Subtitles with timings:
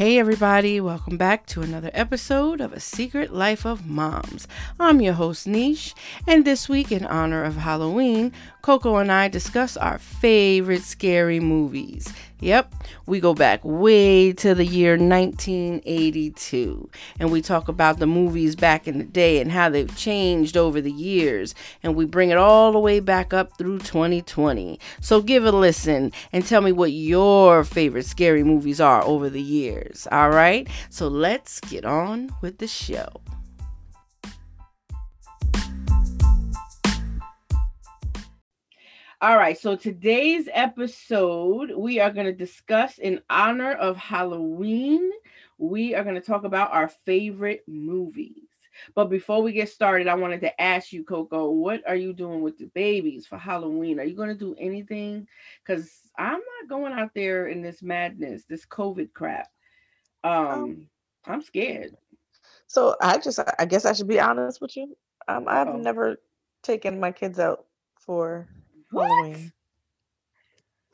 [0.00, 4.48] Hey, everybody, welcome back to another episode of A Secret Life of Moms.
[4.78, 5.94] I'm your host, Niche,
[6.26, 8.32] and this week, in honor of Halloween,
[8.62, 12.14] Coco and I discuss our favorite scary movies.
[12.40, 18.56] Yep, we go back way to the year 1982 and we talk about the movies
[18.56, 22.38] back in the day and how they've changed over the years and we bring it
[22.38, 24.80] all the way back up through 2020.
[25.02, 29.42] So give a listen and tell me what your favorite scary movies are over the
[29.42, 30.08] years.
[30.10, 33.20] All right, so let's get on with the show.
[39.22, 45.10] All right, so today's episode, we are going to discuss in honor of Halloween.
[45.58, 48.48] We are going to talk about our favorite movies.
[48.94, 52.40] But before we get started, I wanted to ask you, Coco, what are you doing
[52.40, 54.00] with the babies for Halloween?
[54.00, 55.28] Are you going to do anything?
[55.62, 59.48] Because I'm not going out there in this madness, this COVID crap.
[60.24, 60.86] Um, um
[61.26, 61.94] I'm scared.
[62.68, 64.96] So I just, I guess I should be honest with you.
[65.28, 66.16] Um, I've never
[66.62, 67.66] taken my kids out
[67.98, 68.48] for
[68.90, 69.36] what?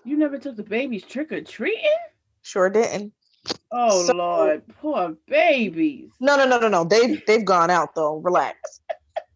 [0.05, 1.91] You never took the babies trick or treating?
[2.43, 3.13] Sure didn't.
[3.73, 6.11] Oh so, Lord, poor babies.
[6.21, 6.85] No, no, no, no, no.
[6.85, 8.19] They they've gone out though.
[8.19, 8.81] Relax.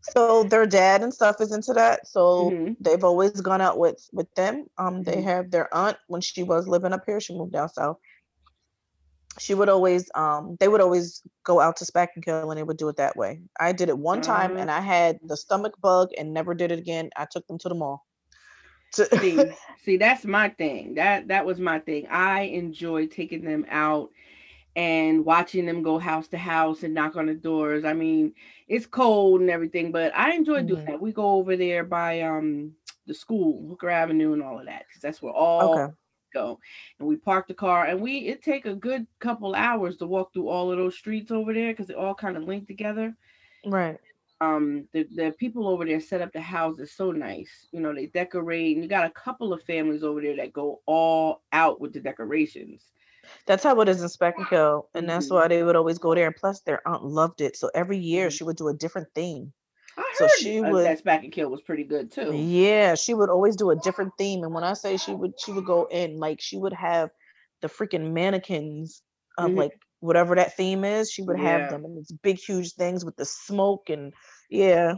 [0.03, 2.07] so their dad and stuff is into that.
[2.07, 2.73] So mm-hmm.
[2.81, 4.67] they've always gone out with with them.
[4.79, 5.03] Um, mm-hmm.
[5.03, 7.21] they have their aunt when she was living up here.
[7.21, 7.99] She moved down south.
[9.39, 12.89] She would always um they would always go out to Spackenkill and they would do
[12.89, 13.41] it that way.
[13.59, 14.61] I did it one time mm-hmm.
[14.61, 17.11] and I had the stomach bug and never did it again.
[17.17, 18.05] I took them to the mall
[19.21, 19.41] see,
[19.83, 20.95] see, that's my thing.
[20.95, 22.07] That that was my thing.
[22.09, 24.11] I enjoy taking them out
[24.77, 27.85] and watching them go house to house and knock on the doors.
[27.85, 28.35] I mean,
[28.69, 30.67] it's cold and everything, but I enjoy mm-hmm.
[30.69, 31.01] doing that.
[31.01, 32.73] We go over there by um
[33.07, 35.93] the school, Hooker Avenue, and all of that because that's where all okay.
[36.35, 36.59] go.
[36.99, 40.33] And we park the car, and we it take a good couple hours to walk
[40.33, 43.15] through all of those streets over there because they all kind of link together.
[43.67, 43.99] Right
[44.41, 48.07] um the, the people over there set up the houses so nice you know they
[48.07, 51.93] decorate and you got a couple of families over there that go all out with
[51.93, 52.91] the decorations
[53.47, 55.35] that's how it is in Spackenkill, and that's mm-hmm.
[55.35, 56.27] why they would always go there.
[56.27, 58.37] And plus, their aunt loved it, so every year mm-hmm.
[58.37, 59.53] she would do a different theme.
[59.97, 62.35] I heard so she would that Spackenkill was pretty good too.
[62.35, 65.53] Yeah, she would always do a different theme, and when I say she would, she
[65.53, 67.11] would go in like she would have
[67.61, 69.03] the freaking mannequins
[69.37, 69.59] of mm-hmm.
[69.59, 71.59] like whatever that theme is, she would yeah.
[71.59, 74.13] have them and these big, huge things with the smoke and
[74.51, 74.95] yeah.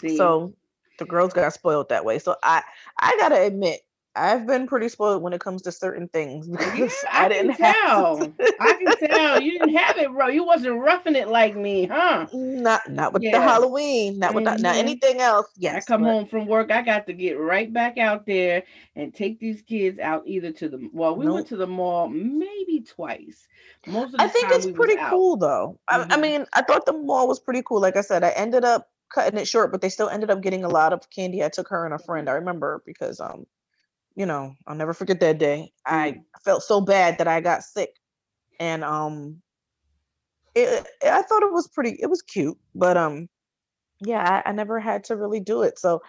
[0.00, 0.16] See.
[0.16, 0.54] So
[0.98, 2.18] the girls got spoiled that way.
[2.18, 2.62] So I
[2.98, 3.80] I gotta admit,
[4.16, 7.56] I've been pretty spoiled when it comes to certain things because yeah, I, I, didn't
[7.56, 8.32] tell.
[8.60, 10.28] I can tell you didn't have it, bro.
[10.28, 12.26] You wasn't roughing it like me, huh?
[12.32, 13.38] Not not with yeah.
[13.38, 14.62] the Halloween, not with mm-hmm.
[14.62, 15.46] not anything else.
[15.56, 16.10] Yes, I come but...
[16.10, 18.64] home from work, I got to get right back out there
[18.96, 21.34] and take these kids out either to the well, we nope.
[21.34, 23.46] went to the mall maybe twice.
[23.86, 25.40] Most of the I think it's pretty cool out.
[25.40, 25.78] though.
[25.88, 26.00] Mm-hmm.
[26.00, 26.20] I, I mm-hmm.
[26.20, 27.80] mean, I thought the mall was pretty cool.
[27.80, 30.64] Like I said, I ended up cutting it short, but they still ended up getting
[30.64, 31.44] a lot of candy.
[31.44, 32.28] I took her and a friend.
[32.28, 33.46] I remember because um
[34.16, 35.72] you know, I'll never forget that day.
[35.86, 36.22] I mm.
[36.44, 37.94] felt so bad that I got sick,
[38.58, 39.42] and um,
[40.54, 41.96] it, I thought it was pretty.
[42.00, 43.28] It was cute, but um,
[44.00, 45.78] yeah, I, I never had to really do it.
[45.78, 46.02] So,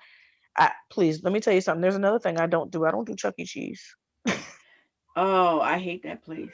[0.57, 1.81] I, please let me tell you something.
[1.81, 2.85] There's another thing I don't do.
[2.85, 3.45] I don't do Chuck E.
[3.45, 3.95] Cheese.
[5.15, 6.51] oh, I hate that place.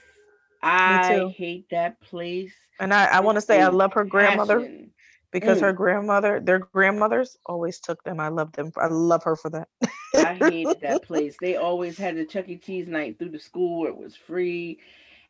[0.62, 2.54] I hate that place.
[2.80, 4.60] And I, I want to say I love her grandmother.
[4.60, 4.92] Passion
[5.32, 5.62] because mm.
[5.62, 8.20] her grandmother, their grandmothers always took them.
[8.20, 8.72] I love them.
[8.78, 9.68] I love her for that.
[10.16, 11.36] I hated that place.
[11.40, 12.58] They always had the Chuck E.
[12.58, 14.80] Cheese night through the school where it was free.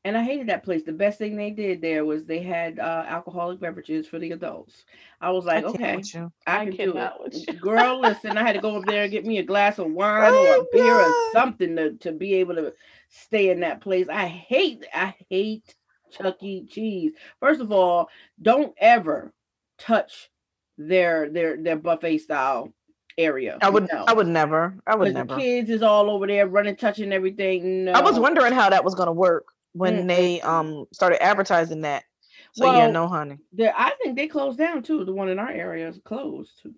[0.06, 0.84] And I hated that place.
[0.84, 4.86] The best thing they did there was they had uh, alcoholic beverages for the adults.
[5.20, 6.04] I was like, I okay,
[6.46, 7.60] I, I can do it.
[7.60, 10.32] Girl, listen, I had to go up there and get me a glass of wine
[10.32, 11.08] oh, or a beer God.
[11.08, 12.74] or something to, to be able to
[13.10, 14.08] stay in that place.
[14.08, 15.76] I hate, I hate
[16.12, 16.66] Chuck E.
[16.68, 17.12] Cheese.
[17.42, 18.08] First of all,
[18.42, 19.34] don't ever
[19.78, 20.30] touch
[20.78, 22.74] their their their buffet style
[23.18, 23.58] area.
[23.62, 24.06] I would no.
[24.08, 24.78] I would never.
[24.86, 25.36] I would never.
[25.36, 27.86] The kids is all over there running, touching everything.
[27.86, 27.94] No.
[27.94, 30.08] I was wondering how that was gonna work when mm-hmm.
[30.08, 32.04] they um started advertising that.
[32.54, 33.38] So well, yeah, no honey.
[33.60, 35.06] I think they closed down too.
[35.06, 36.74] The one in our area is closed too.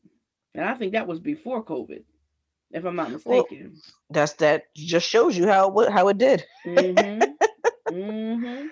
[0.56, 2.04] And I think that was before COVID,
[2.72, 3.72] if I'm not mistaken.
[3.74, 6.46] Well, that's that just shows you how how it did.
[6.66, 7.94] mm-hmm.
[7.94, 8.68] mm-hmm.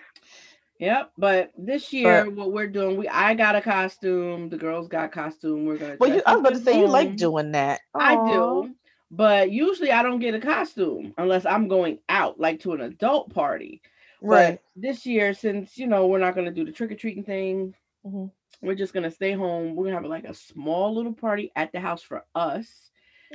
[0.80, 4.88] Yep, but this year but, what we're doing, we I got a costume, the girls
[4.88, 5.66] got costume.
[5.66, 5.98] We're gonna.
[6.00, 6.82] Well, you, I was about to say home.
[6.82, 7.82] you like doing that.
[7.96, 8.02] Aww.
[8.02, 8.76] I do,
[9.10, 13.34] but usually I don't get a costume unless I'm going out, like to an adult
[13.34, 13.82] party.
[14.22, 14.60] Right.
[14.76, 17.74] But this year, since you know we're not gonna do the trick or treating thing,
[18.06, 18.26] mm-hmm.
[18.62, 19.76] we're just gonna stay home.
[19.76, 22.68] We're gonna have like a small little party at the house for us.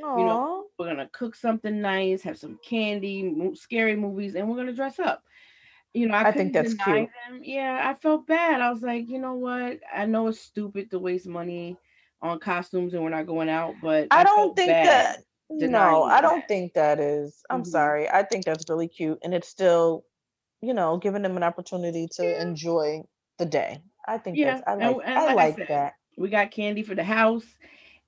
[0.00, 0.18] Aww.
[0.18, 4.72] You know, we're gonna cook something nice, have some candy, scary movies, and we're gonna
[4.72, 5.24] dress up.
[5.94, 7.08] You know, I, I think that's cute.
[7.28, 7.40] Them.
[7.42, 8.60] Yeah, I felt bad.
[8.60, 9.80] I was like, you know what?
[9.94, 11.76] I know it's stupid to waste money
[12.22, 15.18] on costumes and we're not going out, but I, I don't think that.
[15.50, 17.42] No, I don't think that is.
[17.50, 17.70] I'm mm-hmm.
[17.70, 18.08] sorry.
[18.08, 20.04] I think that's really cute, and it's still,
[20.62, 22.42] you know, giving them an opportunity to yeah.
[22.42, 23.02] enjoy
[23.38, 23.82] the day.
[24.08, 25.92] I think yeah, that's, I like, and, and I like, like said, that.
[26.16, 27.44] We got candy for the house.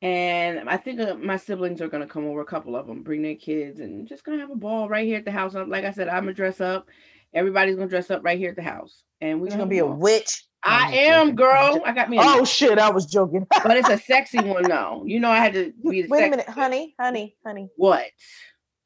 [0.02, 3.22] And I think uh, my siblings are gonna come over, a couple of them, bring
[3.22, 5.54] their kids, and just gonna have a ball right here at the house.
[5.54, 6.88] Like I said, I'm gonna dress up.
[7.34, 10.44] Everybody's gonna dress up right here at the house, and we're gonna be a witch.
[10.62, 11.82] I am, girl.
[11.84, 12.18] I got me.
[12.20, 12.78] oh shit!
[12.78, 13.46] I was joking.
[13.64, 15.02] but it's a sexy one, though.
[15.04, 16.06] You know, I had to be.
[16.06, 17.68] Wait a minute, honey, honey, honey.
[17.76, 18.06] What?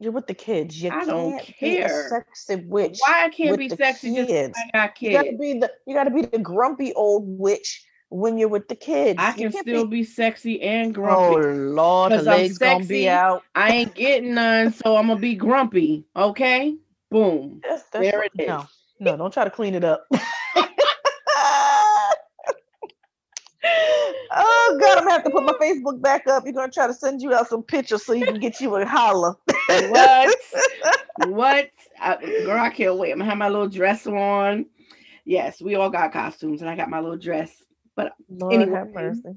[0.00, 0.80] You're with the kids.
[0.80, 2.08] You I don't care.
[2.08, 2.98] sexy witch.
[3.04, 4.14] Why I can't be sexy?
[4.14, 4.28] Kids.
[4.28, 5.12] Just I got kids.
[5.12, 5.72] You gotta be the.
[5.86, 9.18] You gotta be the grumpy old witch when you're with the kids.
[9.20, 9.98] I can still be...
[9.98, 10.04] be...
[10.04, 11.46] sexy and grumpy.
[11.46, 13.42] Oh Lord, the legs sexy, gonna be out.
[13.54, 16.06] I ain't getting none, so I'm gonna be grumpy.
[16.16, 16.76] Okay,
[17.10, 17.60] boom.
[17.62, 18.48] That's, that's there it is.
[18.48, 18.68] No,
[19.00, 20.06] no, don't try to clean it up.
[23.64, 26.44] oh God, I'm gonna have to put my Facebook back up.
[26.44, 28.86] You're gonna try to send you out some pictures so you can get you a
[28.86, 29.36] holla.
[29.68, 30.34] what?
[31.16, 31.70] what?
[32.00, 33.12] I, girl, I can't wait.
[33.12, 34.66] I'm gonna have my little dress on.
[35.24, 37.62] Yes, we all got costumes, and I got my little dress.
[37.96, 39.34] But Lord anyway, have mercy.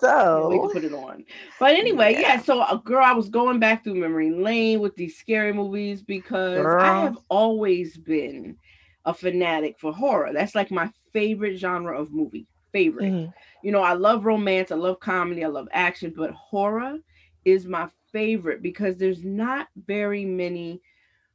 [0.00, 1.24] So we can put it on.
[1.58, 2.20] But anyway, yeah.
[2.20, 2.42] yeah.
[2.42, 6.64] So, uh, girl, I was going back through memory lane with these scary movies because
[6.64, 6.80] girl.
[6.80, 8.56] I have always been
[9.04, 10.32] a fanatic for horror.
[10.32, 12.46] That's like my favorite genre of movie.
[12.72, 13.12] Favorite.
[13.12, 13.30] Mm-hmm.
[13.62, 16.98] You know, I love romance, I love comedy, I love action, but horror
[17.44, 20.80] is my favorite because there's not very many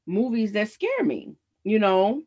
[0.05, 1.35] movies that scare me.
[1.63, 2.23] You know,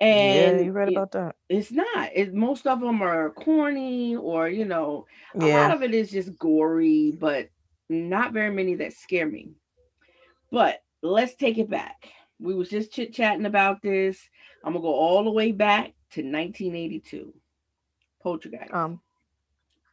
[0.00, 1.36] and yeah, you read about that.
[1.48, 2.10] It's not.
[2.14, 5.60] It most of them are corny or you know, a yeah.
[5.60, 7.48] lot of it is just gory, but
[7.88, 9.52] not very many that scare me.
[10.50, 12.08] But let's take it back.
[12.40, 14.18] We was just chit-chatting about this.
[14.64, 17.32] I'm gonna go all the way back to 1982.
[18.22, 18.72] Poltergeist.
[18.72, 19.00] Um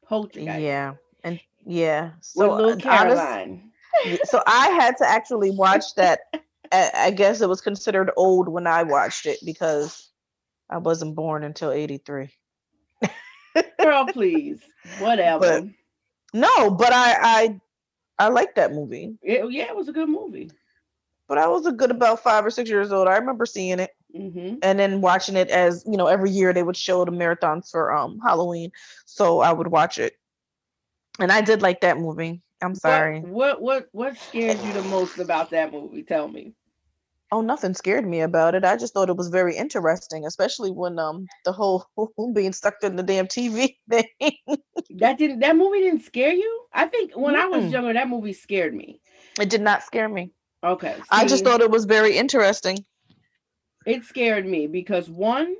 [0.07, 0.61] Poltergeist.
[0.61, 0.93] Yeah.
[1.23, 2.11] And yeah.
[2.21, 3.71] So With Caroline.
[4.05, 6.21] Honest, so I had to actually watch that
[6.71, 10.09] I guess it was considered old when I watched it because
[10.69, 12.29] I wasn't born until 83.
[13.79, 14.61] Girl, please.
[14.99, 15.39] Whatever.
[15.39, 15.63] But,
[16.33, 17.61] no, but I I
[18.19, 19.17] I like that movie.
[19.21, 20.51] It, yeah, it was a good movie.
[21.27, 23.07] But I was a good about five or six years old.
[23.07, 23.91] I remember seeing it.
[24.15, 24.55] Mm-hmm.
[24.61, 27.95] And then watching it as you know, every year they would show the marathons for
[27.95, 28.71] um Halloween,
[29.05, 30.17] so I would watch it.
[31.19, 32.41] And I did like that movie.
[32.61, 33.21] I'm sorry.
[33.21, 36.03] What what what, what scared you the most about that movie?
[36.03, 36.53] Tell me.
[37.33, 38.65] Oh, nothing scared me about it.
[38.65, 41.85] I just thought it was very interesting, especially when um the whole
[42.33, 44.37] being stuck in the damn TV thing.
[44.97, 46.65] that didn't that movie didn't scare you?
[46.73, 48.99] I think when mm I was younger, that movie scared me.
[49.39, 50.31] It did not scare me.
[50.63, 50.93] Okay.
[50.95, 52.85] See, I just thought it was very interesting.
[53.85, 55.55] It scared me because one,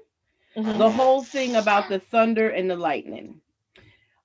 [0.55, 0.77] mm-hmm.
[0.77, 3.40] the whole thing about the thunder and the lightning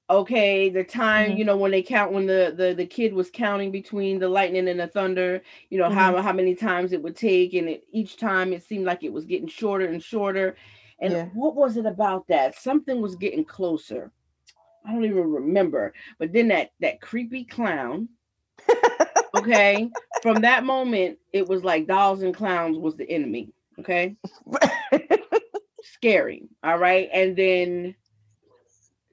[0.08, 1.38] okay the time mm-hmm.
[1.38, 4.68] you know when they count when the, the the kid was counting between the lightning
[4.68, 5.94] and the thunder you know mm-hmm.
[5.94, 9.12] how how many times it would take and it, each time it seemed like it
[9.12, 10.56] was getting shorter and shorter
[11.00, 11.24] and yeah.
[11.34, 14.12] what was it about that something was getting closer
[14.86, 18.08] i don't even remember but then that that creepy clown
[19.36, 19.90] okay
[20.22, 24.14] from that moment it was like dolls and clowns was the enemy okay
[25.82, 27.94] scary all right and then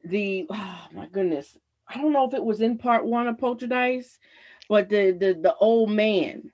[0.04, 1.58] the oh my goodness,
[1.88, 4.20] I don't know if it was in part one of Poltergeist,
[4.70, 6.52] but the the the old man,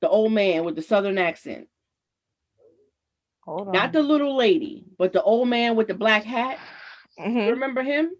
[0.00, 1.68] the old man with the southern accent.
[3.44, 3.72] Hold on.
[3.72, 6.58] Not the little lady, but the old man with the black hat.
[7.18, 7.50] Mm-hmm.
[7.50, 8.10] Remember him?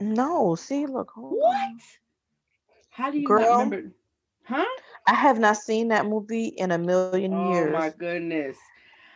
[0.00, 0.54] No.
[0.56, 1.12] See, look.
[1.16, 1.56] what?
[1.56, 1.78] On.
[2.90, 3.92] How do you Girl, remember?
[4.42, 4.66] Huh?
[5.06, 7.72] I have not seen that movie in a million oh, years.
[7.72, 8.56] Oh my goodness.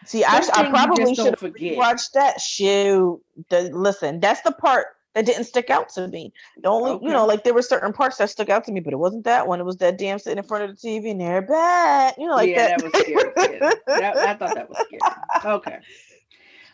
[0.05, 2.41] See, I, I, probably should have watched that.
[2.41, 6.33] Shoot, the, listen, that's the part that didn't stick out to me.
[6.63, 7.07] The only, okay.
[7.07, 9.25] you know, like there were certain parts that stuck out to me, but it wasn't
[9.25, 9.61] that one.
[9.61, 12.35] It was that damn sitting in front of the TV and they're back, you know,
[12.35, 12.81] like that.
[12.83, 12.93] yeah, that.
[12.93, 13.61] that was scary.
[14.01, 15.55] that, I thought that was scary.
[15.57, 15.79] Okay.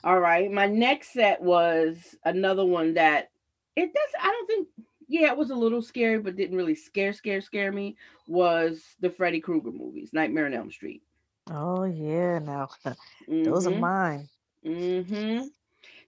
[0.04, 0.50] All right.
[0.50, 3.30] My next set was another one that
[3.76, 4.22] it does.
[4.22, 4.68] I don't think.
[5.10, 7.96] Yeah, it was a little scary, but didn't really scare, scare, scare me.
[8.26, 11.02] Was the Freddy Krueger movies, Nightmare on Elm Street.
[11.50, 12.68] Oh yeah, now
[13.28, 13.80] those are mm-hmm.
[13.80, 14.28] mine.
[14.64, 15.46] Mm-hmm.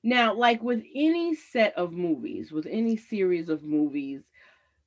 [0.03, 4.23] Now, like with any set of movies, with any series of movies,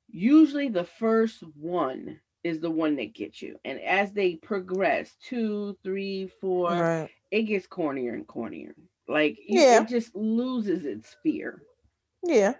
[0.08, 3.58] usually the first one is the one that gets you.
[3.64, 7.08] And as they progress, two, three, four, right.
[7.30, 8.74] it gets cornier and cornier.
[9.08, 9.82] Like yeah.
[9.82, 11.62] it just loses its fear.
[12.22, 12.54] Yeah.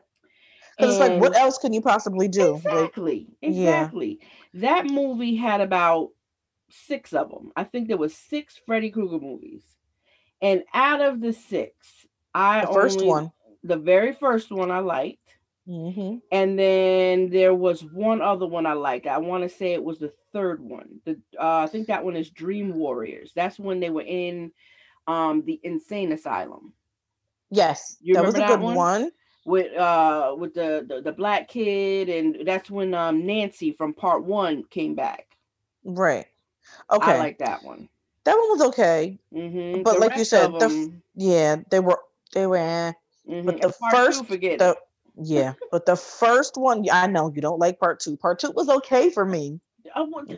[0.77, 2.57] Because it's like, what else can you possibly do?
[2.57, 3.29] Exactly.
[3.43, 4.19] Like, exactly.
[4.53, 4.61] Yeah.
[4.61, 6.11] That movie had about
[6.87, 7.53] six of them.
[7.57, 9.63] I think there was six Freddy Krueger movies,
[10.43, 14.81] and out of the six, I the first only, one, the very first one, I
[14.81, 15.19] liked.
[15.69, 16.19] mm-hmm.
[16.31, 19.07] And then there was one other one I liked.
[19.07, 21.01] I want to say it was the third one.
[21.05, 23.33] The uh, I think that one is Dream Warriors.
[23.35, 24.53] That's when they were in
[25.07, 26.73] um the insane asylum.
[27.51, 28.75] Yes, You that was a that good one?
[28.75, 29.11] one.
[29.47, 34.25] With uh with the, the the black kid and that's when um Nancy from part
[34.25, 35.27] one came back.
[35.85, 36.27] Right.
[36.91, 37.13] Okay.
[37.13, 37.89] I like that one.
[38.25, 39.19] that one was okay.
[39.33, 39.83] Mm-hmm.
[39.83, 42.01] But like you said, the Yeah, they were
[42.33, 42.93] they were eh.
[43.27, 44.77] but the first- forget the-
[45.17, 48.17] yeah, but the first one, yeah, I know you don't like part two.
[48.17, 49.61] Part two was okay for me.
[49.95, 50.29] I, want-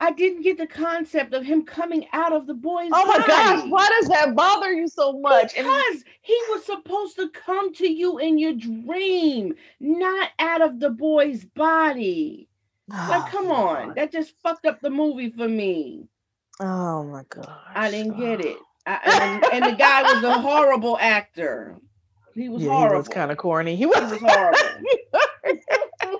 [0.00, 3.68] I didn't get the concept of him coming out of the boy's Oh my gosh,
[3.68, 5.54] why does that bother you so much?
[5.56, 10.80] And Because he was supposed to come to you in your dream, not out of
[10.80, 12.48] the boy's body.
[12.88, 13.94] Like, come on.
[13.94, 16.08] That just fucked up the movie for me.
[16.60, 17.48] Oh my god.
[17.74, 18.58] I didn't get it.
[18.86, 21.76] I, and, and the guy was a horrible actor.
[22.34, 22.94] He was Yeah, horrible.
[22.94, 23.72] he was kind of corny.
[23.72, 24.58] He He was, was horrible.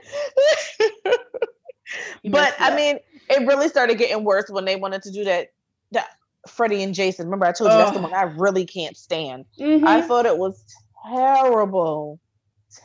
[2.25, 5.49] But I mean, it really started getting worse when they wanted to do that.
[5.91, 6.09] That
[6.49, 7.27] Freddy and Jason.
[7.27, 9.45] Remember, I told you that's the one I really can't stand.
[9.61, 9.87] Mhm.
[9.87, 10.65] I thought it was
[11.07, 12.19] terrible,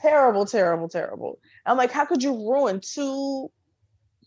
[0.02, 1.40] terrible, terrible, terrible.
[1.66, 3.50] I'm like, how could you ruin two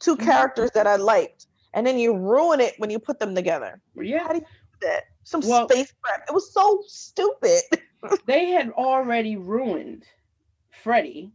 [0.01, 0.25] two Mhm.
[0.25, 3.81] characters that I liked, and then you ruin it when you put them together?
[3.95, 4.19] yeah.
[4.25, 5.05] How do you do that?
[5.25, 6.25] Some Well- space crap.
[6.29, 7.61] It was so stupid.
[8.27, 10.05] they had already ruined
[10.71, 11.31] Freddy.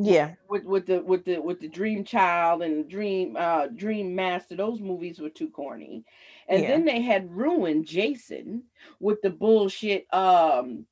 [0.00, 4.54] yeah, with with the with the with the Dream Child and Dream uh Dream Master.
[4.54, 6.04] Those movies were too corny,
[6.48, 6.68] and Yeah.
[6.68, 8.62] then they had ruined Jason
[9.00, 10.06] with the bullshit.
[10.14, 10.86] Um,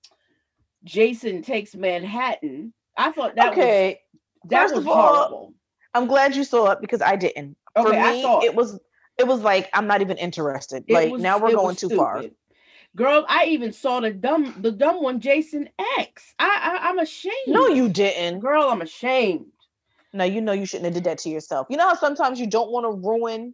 [0.82, 2.72] Jason takes Manhattan.
[2.96, 4.00] I thought that okay.
[4.42, 5.54] was that first was of all, horrible.
[5.96, 7.56] I'm glad you saw it because I didn't.
[7.74, 8.44] For Okay, I me, saw it.
[8.46, 8.78] it was
[9.18, 10.84] it was like I'm not even interested.
[10.86, 12.22] It like was- now we're going too far.
[12.94, 16.34] Girl, I even saw the dumb the dumb one, Jason X.
[16.38, 17.34] I, I I'm ashamed.
[17.48, 18.40] No, you didn't.
[18.40, 19.52] girl, I'm ashamed.
[20.12, 21.66] No, you know you shouldn't have did that to yourself.
[21.68, 23.52] You know how sometimes you don't want to ruin.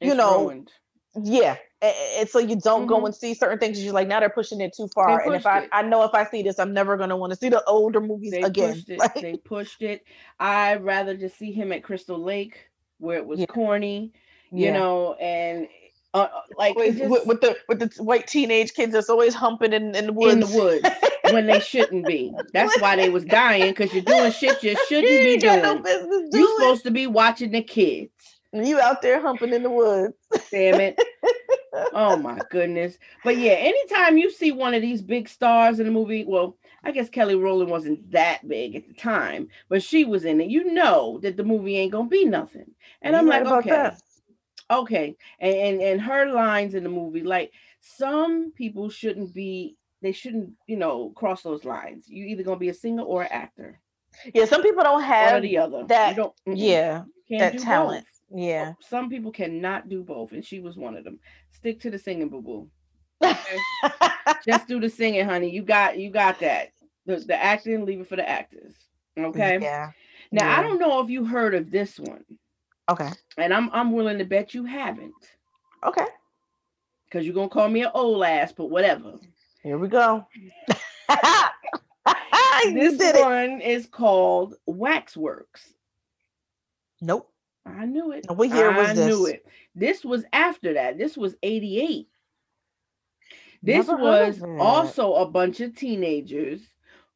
[0.00, 0.70] You know, ruined.
[1.20, 3.06] Yeah, and so you don't go Mhm.
[3.06, 5.20] and see certain things You're like now they're pushing it too far.
[5.20, 5.68] And if I it.
[5.72, 8.30] I know if I see this, I'm never gonna want to see the older movies
[8.32, 8.74] They again.
[8.74, 8.98] pushed it.
[8.98, 10.04] Like, They pushed it.
[10.38, 13.46] I'd rather just see him at Crystal Lake where it was Yeah.
[13.46, 14.12] corny,
[14.52, 14.72] you yeah.
[14.72, 15.66] know, and
[16.14, 19.34] uh, uh, like Always just, with, with the with the white teenage kids that's always
[19.34, 20.34] humping in, in the woods.
[20.34, 20.88] in the woods
[21.32, 22.32] when they shouldn't be.
[22.52, 25.62] That's why they was dying because you're doing shit you shouldn't you be doing.
[25.62, 28.10] no business You're supposed to be watching the kids.
[28.52, 30.14] You out there humping in the woods.
[30.50, 30.98] Damn it.
[31.92, 32.98] Oh my goodness.
[33.24, 36.90] But yeah, anytime you see one of these big stars in a movie, well, I
[36.90, 40.50] guess Kelly Rowland wasn't that big at the time, but she was in it.
[40.50, 42.72] You know that the movie ain't gonna be nothing.
[43.02, 44.02] And I'm You like, okay, that.
[44.70, 45.16] okay.
[45.38, 50.50] And, and and her lines in the movie, like some people shouldn't be, they shouldn't,
[50.66, 52.08] you know, cross those lines.
[52.08, 53.80] You either gonna be a singer or an actor.
[54.34, 55.78] Yeah, some people don't One or have the other.
[55.78, 58.04] You that- don't, yeah You that talent.
[58.04, 58.19] both.
[58.34, 58.74] Yeah.
[58.80, 61.18] Some people cannot do both, and she was one of them.
[61.50, 62.70] Stick to the singing, boo boo.
[64.46, 65.50] Just do the singing, honey.
[65.50, 66.72] You got you got that.
[67.06, 68.74] The the acting, leave it for the actors.
[69.18, 69.58] Okay.
[69.60, 69.90] Yeah.
[70.32, 72.24] Now I don't know if you heard of this one,
[72.90, 73.10] Okay.
[73.36, 75.12] and I'm I'm willing to bet you haven't,
[75.84, 76.06] Okay.
[77.06, 79.14] because you're gonna call me an old ass, but whatever.
[79.62, 80.26] Here we go.
[82.64, 85.74] this one is called Waxworks.
[87.02, 87.29] Nope.
[87.66, 88.26] I knew it.
[88.28, 89.44] Now, what year was I knew it.
[89.74, 90.98] This was after that.
[90.98, 92.08] This was 88.
[93.62, 96.62] This Never was also a bunch of teenagers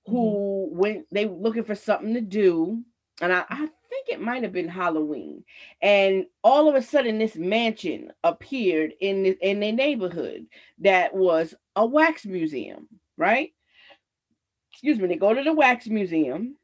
[0.06, 0.78] who Mm-hmm.
[0.78, 2.82] went they were looking for something to do.
[3.22, 3.56] And I, I
[3.88, 5.44] think it might have been Halloween.
[5.80, 10.46] And all of a sudden, this mansion appeared in the, in their neighborhood
[10.80, 13.52] that was a wax museum, right?
[14.72, 16.56] Excuse me, they go to the wax museum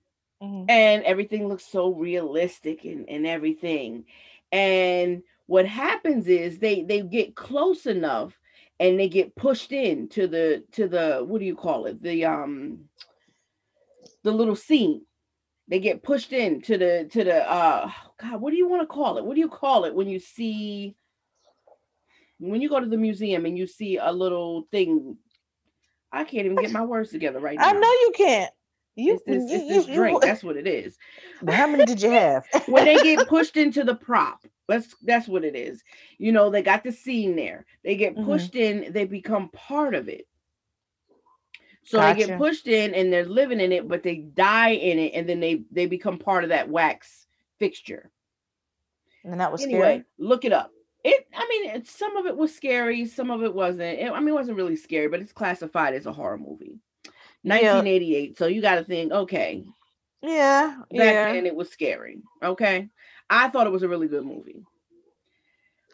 [0.43, 0.67] Mhm.
[0.69, 4.07] and everything looks so realistic and, and everything.
[4.53, 8.39] And what happens is they they get close enough
[8.79, 12.03] and they get pushed in to the to the what do you call it?
[12.03, 12.89] The um
[14.23, 15.03] the little scene.
[15.69, 18.87] They get pushed in to the to the uh god what do you want to
[18.87, 19.25] call it?
[19.25, 20.97] What do you call it when you see
[22.39, 25.19] when you go to the museum and you see a little thing?
[26.13, 27.69] I can't even get my words together right now.
[27.69, 28.53] I know you can't.
[28.97, 30.21] You, it's this, you, it's this you- drink.
[30.23, 30.99] That's what it is.
[31.49, 32.45] How many did you have?
[32.67, 35.83] When they get pushed into the prop, that's that's what it is.
[36.19, 37.67] You know, they got the scene there.
[37.85, 38.25] They get Mhm.
[38.25, 38.93] pushed in.
[38.93, 40.27] They become part of it.
[41.85, 45.13] So they get pushed in and they're living in it, but they die in it,
[45.15, 47.27] and then they they become part of that wax
[47.59, 48.11] fixture.
[49.25, 50.05] and that was Anyway, scary.
[50.19, 50.71] look it up.
[51.05, 53.99] It, I mean, it, some of it was scary, some of it wasn't.
[53.99, 56.79] It, I mean, it wasn't really scary, but it's classified as a horror movie.
[57.43, 58.31] 1988.
[58.31, 58.39] Yeah.
[58.39, 59.65] So you got to think, okay.
[60.23, 60.77] Yeah.
[60.79, 61.33] Back yeah.
[61.33, 62.19] then it was scary.
[62.43, 62.89] Okay.
[63.29, 64.65] I thought it was a really good movie.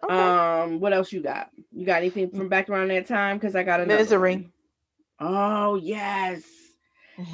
[0.02, 0.14] Okay.
[0.14, 1.50] Um, what else you got?
[1.72, 3.38] You got anything from back around that time?
[3.38, 4.50] Because I got a misery.
[5.18, 6.42] Oh yes,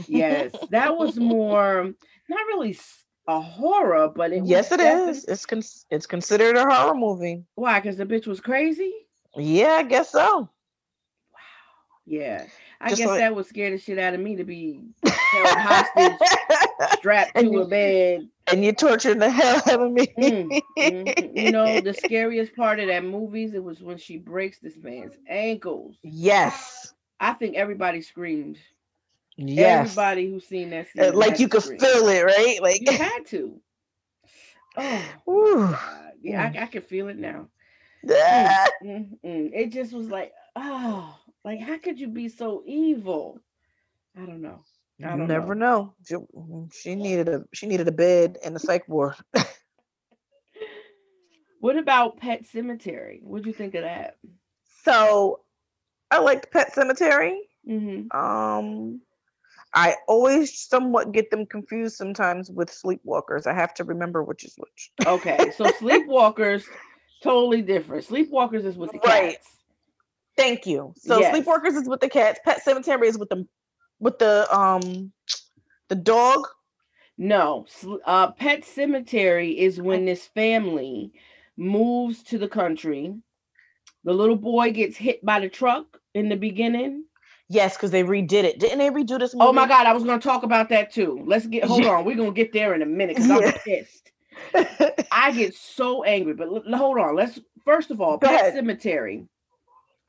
[0.06, 0.52] yes.
[0.70, 1.92] that was more
[2.28, 2.78] not really
[3.26, 5.24] a horror, but it yes, it is.
[5.24, 7.44] It's con- it's considered a horror movie.
[7.56, 7.80] Why?
[7.80, 8.92] Because the bitch was crazy.
[9.36, 10.40] Yeah, I guess so.
[10.40, 10.48] Wow.
[12.06, 12.46] Yeah,
[12.82, 13.20] I Just guess like...
[13.20, 16.18] that would scare the shit out of me to be held hostage,
[16.94, 20.08] strapped to you, a bed, and you're torturing the hell out of me.
[20.18, 21.36] mm, mm-hmm.
[21.36, 25.14] You know, the scariest part of that movies it was when she breaks this man's
[25.28, 25.94] ankles.
[26.02, 28.58] Yes, I think everybody screamed.
[29.36, 29.96] Yes.
[29.96, 32.58] Everybody who's seen that uh, scene, like you could feel it, right?
[32.60, 33.60] Like you had to.
[34.76, 35.80] Oh,
[36.20, 37.46] yeah, I, I can feel it now.
[38.04, 39.50] Mm, mm, mm.
[39.54, 43.40] It just was like, oh, like how could you be so evil?
[44.16, 44.64] I don't know.
[45.04, 45.94] I don't never know.
[46.08, 46.26] know.
[46.72, 49.14] She, she needed a she needed a bed and a psych ward.
[51.60, 53.22] what about Pet Sematary?
[53.22, 54.16] What'd you think of that?
[54.84, 55.40] So,
[56.10, 57.36] I liked Pet Sematary.
[57.68, 58.16] Mm-hmm.
[58.16, 59.00] Um,
[59.74, 63.46] I always somewhat get them confused sometimes with sleepwalkers.
[63.46, 64.90] I have to remember which is which.
[65.06, 66.64] okay, so sleepwalkers
[67.22, 68.06] totally different.
[68.06, 69.48] Sleepwalkers is with the cats.
[70.36, 70.94] Thank you.
[70.96, 71.34] So yes.
[71.34, 72.40] sleepwalkers is with the cats.
[72.44, 73.46] Pet Sematary is with the
[74.00, 75.12] with the um
[75.88, 76.46] the dog.
[77.18, 77.66] No,
[78.06, 81.12] uh, Pet Sematary is when this family
[81.56, 83.14] moves to the country.
[84.04, 87.04] The little boy gets hit by the truck in the beginning
[87.52, 88.58] Yes, because they redid it.
[88.58, 89.46] Didn't they redo this movie?
[89.46, 91.22] Oh my god, I was gonna talk about that too.
[91.26, 92.06] Let's get hold on.
[92.06, 94.10] We're gonna get there in a minute because I'm pissed.
[95.12, 97.14] I get so angry, but l- hold on.
[97.14, 98.54] Let's first of all, Pet ahead.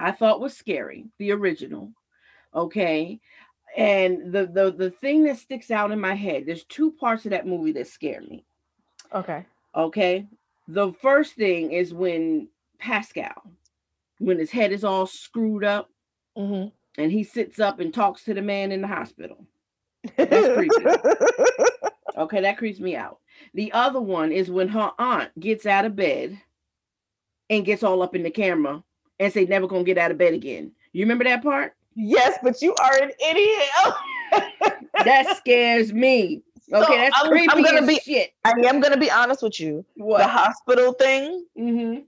[0.03, 1.91] I thought was scary, the original.
[2.53, 3.19] Okay.
[3.75, 7.31] And the the the thing that sticks out in my head, there's two parts of
[7.31, 8.45] that movie that scare me.
[9.13, 9.45] Okay.
[9.75, 10.27] Okay.
[10.67, 12.49] The first thing is when
[12.81, 13.33] Pascow,
[14.19, 15.89] when his head is all screwed up.
[16.37, 19.45] Mm-hmm and he sits up and talks to the man in the hospital.
[20.17, 20.85] That's creepy.
[22.17, 23.19] okay, that creeps me out.
[23.53, 26.39] The other one is when her aunt gets out of bed
[27.49, 28.83] and gets all up in the camera
[29.19, 30.71] and say never gonna get out of bed again.
[30.91, 31.75] You remember that part?
[31.95, 34.81] Yes, but you are an idiot.
[35.05, 36.41] that scares me.
[36.71, 38.33] Okay, so that's I'm, creepy I'm gonna be, shit.
[38.45, 39.85] I am gonna be honest with you.
[39.95, 40.19] What?
[40.19, 41.45] The hospital thing.
[41.57, 42.01] Mm-hmm.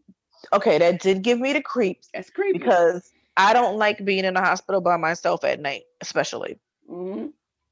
[0.54, 2.10] Okay, that did give me the creeps.
[2.14, 6.60] That's creepy because I don't like being in a hospital by myself at night, especially.
[6.90, 7.28] Mm-hmm.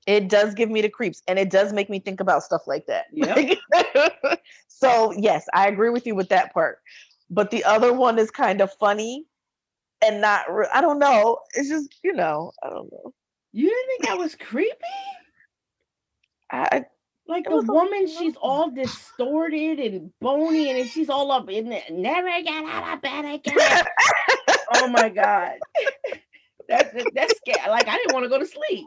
[0.05, 2.85] It does give me the creeps, and it does make me think about stuff like
[2.87, 3.05] that.
[3.13, 3.57] Yep.
[4.67, 6.79] so yes, I agree with you with that part.
[7.29, 9.25] But the other one is kind of funny,
[10.05, 10.45] and not.
[10.51, 11.39] Re- I don't know.
[11.53, 12.51] It's just you know.
[12.63, 13.13] I don't know.
[13.51, 14.75] You didn't think that was creepy?
[16.51, 16.85] I
[17.27, 21.83] like the woman, she's all distorted and bony, and she's all up in it.
[21.89, 23.85] Never get out of bed again.
[24.75, 25.53] oh my god.
[26.69, 27.69] That's that's scary.
[27.69, 28.85] Like I didn't want to go to sleep.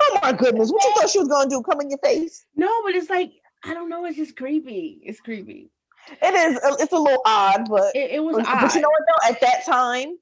[0.00, 0.70] Oh my goodness!
[0.70, 1.60] What you thought she was gonna do?
[1.60, 2.46] Come in your face?
[2.54, 3.32] No, but it's like
[3.64, 4.04] I don't know.
[4.04, 5.00] It's just creepy.
[5.02, 5.70] It's creepy.
[6.22, 6.56] It is.
[6.58, 8.36] Uh, it's a little odd, but it, it was.
[8.36, 8.74] But, odd.
[8.74, 9.02] you know what?
[9.06, 10.16] Though at that time,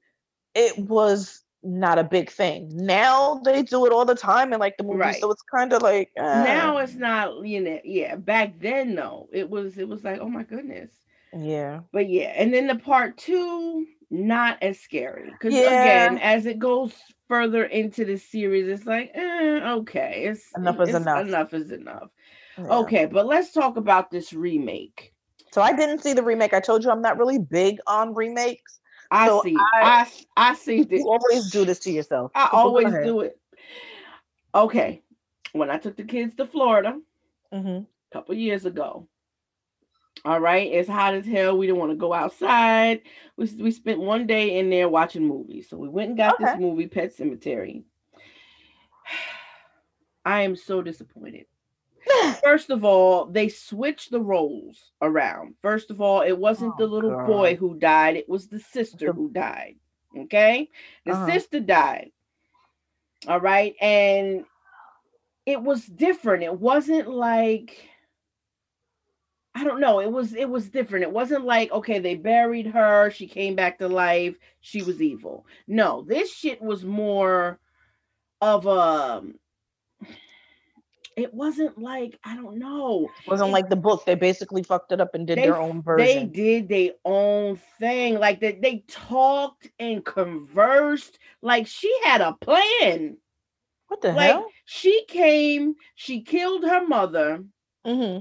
[0.55, 2.69] it was not a big thing.
[2.73, 5.19] Now they do it all the time in like the movies, right.
[5.19, 7.45] so it's kind of like uh, now it's not.
[7.45, 8.15] You know, yeah.
[8.15, 9.77] Back then, though, it was.
[9.77, 10.91] It was like, oh my goodness.
[11.33, 11.81] Yeah.
[11.91, 15.61] But yeah, and then the part two not as scary because yeah.
[15.61, 16.93] again, as it goes
[17.27, 21.27] further into the series, it's like eh, okay, it's enough is it's, enough.
[21.27, 22.09] Enough is enough.
[22.57, 22.67] Yeah.
[22.79, 25.13] Okay, but let's talk about this remake.
[25.51, 26.53] So I didn't see the remake.
[26.53, 28.79] I told you I'm not really big on remakes.
[29.11, 29.55] I so see.
[29.75, 30.07] I,
[30.37, 30.99] I I see this.
[30.99, 32.31] You always do this to yourself.
[32.35, 33.39] I so always do it.
[34.53, 35.01] Okay,
[35.53, 36.99] when I took the kids to Florida
[37.53, 37.67] mm-hmm.
[37.69, 39.07] a couple years ago,
[40.25, 41.57] all right, it's hot as hell.
[41.57, 43.01] We didn't want to go outside.
[43.37, 45.69] We, we spent one day in there watching movies.
[45.69, 46.45] So we went and got okay.
[46.45, 47.83] this movie, Pet Sematary.
[50.25, 51.45] I am so disappointed.
[52.43, 55.55] First of all, they switched the roles around.
[55.61, 57.27] First of all, it wasn't oh, the little God.
[57.27, 59.75] boy who died, it was the sister who died.
[60.17, 60.69] Okay?
[61.05, 61.27] The uh-huh.
[61.27, 62.11] sister died.
[63.27, 63.75] All right.
[63.81, 64.45] And
[65.45, 66.43] it was different.
[66.43, 67.89] It wasn't like
[69.55, 69.99] I don't know.
[69.99, 71.03] It was it was different.
[71.03, 75.45] It wasn't like okay, they buried her, she came back to life, she was evil.
[75.67, 77.59] No, this shit was more
[78.41, 79.23] of a
[81.19, 83.09] it wasn't like I don't know.
[83.25, 84.05] It wasn't it, like the book.
[84.05, 86.05] They basically fucked it up and did they, their own version.
[86.05, 88.19] They did their own thing.
[88.19, 91.19] Like that they, they talked and conversed.
[91.41, 93.17] Like she had a plan.
[93.87, 94.47] What the like, hell?
[94.65, 97.43] She came, she killed her mother,
[97.85, 98.19] mm-hmm.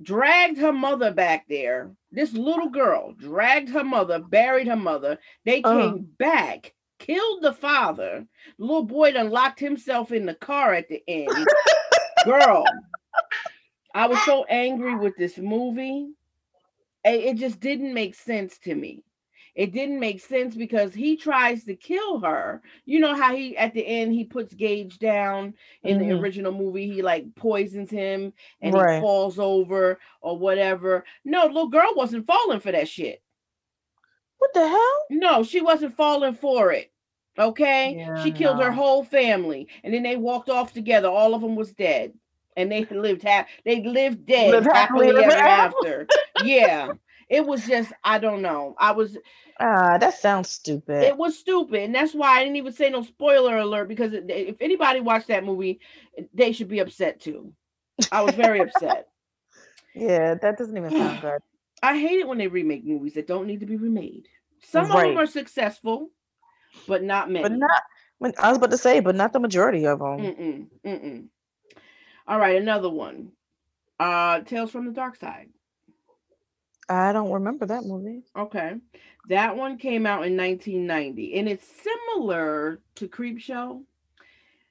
[0.00, 1.92] dragged her mother back there.
[2.12, 5.18] This little girl dragged her mother, buried her mother.
[5.44, 5.80] They uh-huh.
[5.80, 5.98] came uh-huh.
[6.18, 8.26] back killed the father.
[8.58, 11.28] Little boy done locked himself in the car at the end.
[12.26, 12.64] Girl,
[13.94, 16.08] I was so angry with this movie.
[17.04, 19.04] It just didn't make sense to me.
[19.54, 22.62] It didn't make sense because he tries to kill her.
[22.84, 26.08] You know how he at the end he puts Gage down in mm-hmm.
[26.08, 26.92] the original movie.
[26.92, 28.96] He like poisons him and right.
[28.96, 31.04] he falls over or whatever.
[31.24, 33.22] No, little girl wasn't falling for that shit.
[34.38, 35.00] What the hell?
[35.10, 36.92] No, she wasn't falling for it.
[37.38, 38.64] Okay, yeah, she killed no.
[38.64, 41.08] her whole family, and then they walked off together.
[41.08, 42.14] All of them was dead,
[42.56, 43.46] and they lived half.
[43.64, 46.06] They lived dead lived happily, happily ever after.
[46.44, 46.92] yeah,
[47.28, 48.74] it was just I don't know.
[48.78, 49.16] I was.
[49.60, 51.02] Ah, uh, that sounds stupid.
[51.02, 54.56] It was stupid, and that's why I didn't even say no spoiler alert because if
[54.60, 55.80] anybody watched that movie,
[56.32, 57.52] they should be upset too.
[58.12, 59.08] I was very upset.
[59.96, 61.40] Yeah, that doesn't even sound good.
[61.82, 64.28] I hate it when they remake movies that don't need to be remade.
[64.62, 65.06] Some right.
[65.06, 66.10] of them are successful,
[66.86, 67.42] but not many.
[67.42, 67.82] But not.
[68.18, 70.18] When I was about to say, but not the majority of them.
[70.18, 71.26] Mm-mm, mm-mm.
[72.26, 73.32] All right, another one.
[74.00, 75.48] Uh, Tales from the Dark Side.
[76.88, 78.22] I don't remember that movie.
[78.36, 78.74] Okay,
[79.28, 83.82] that one came out in 1990, and it's similar to Creepshow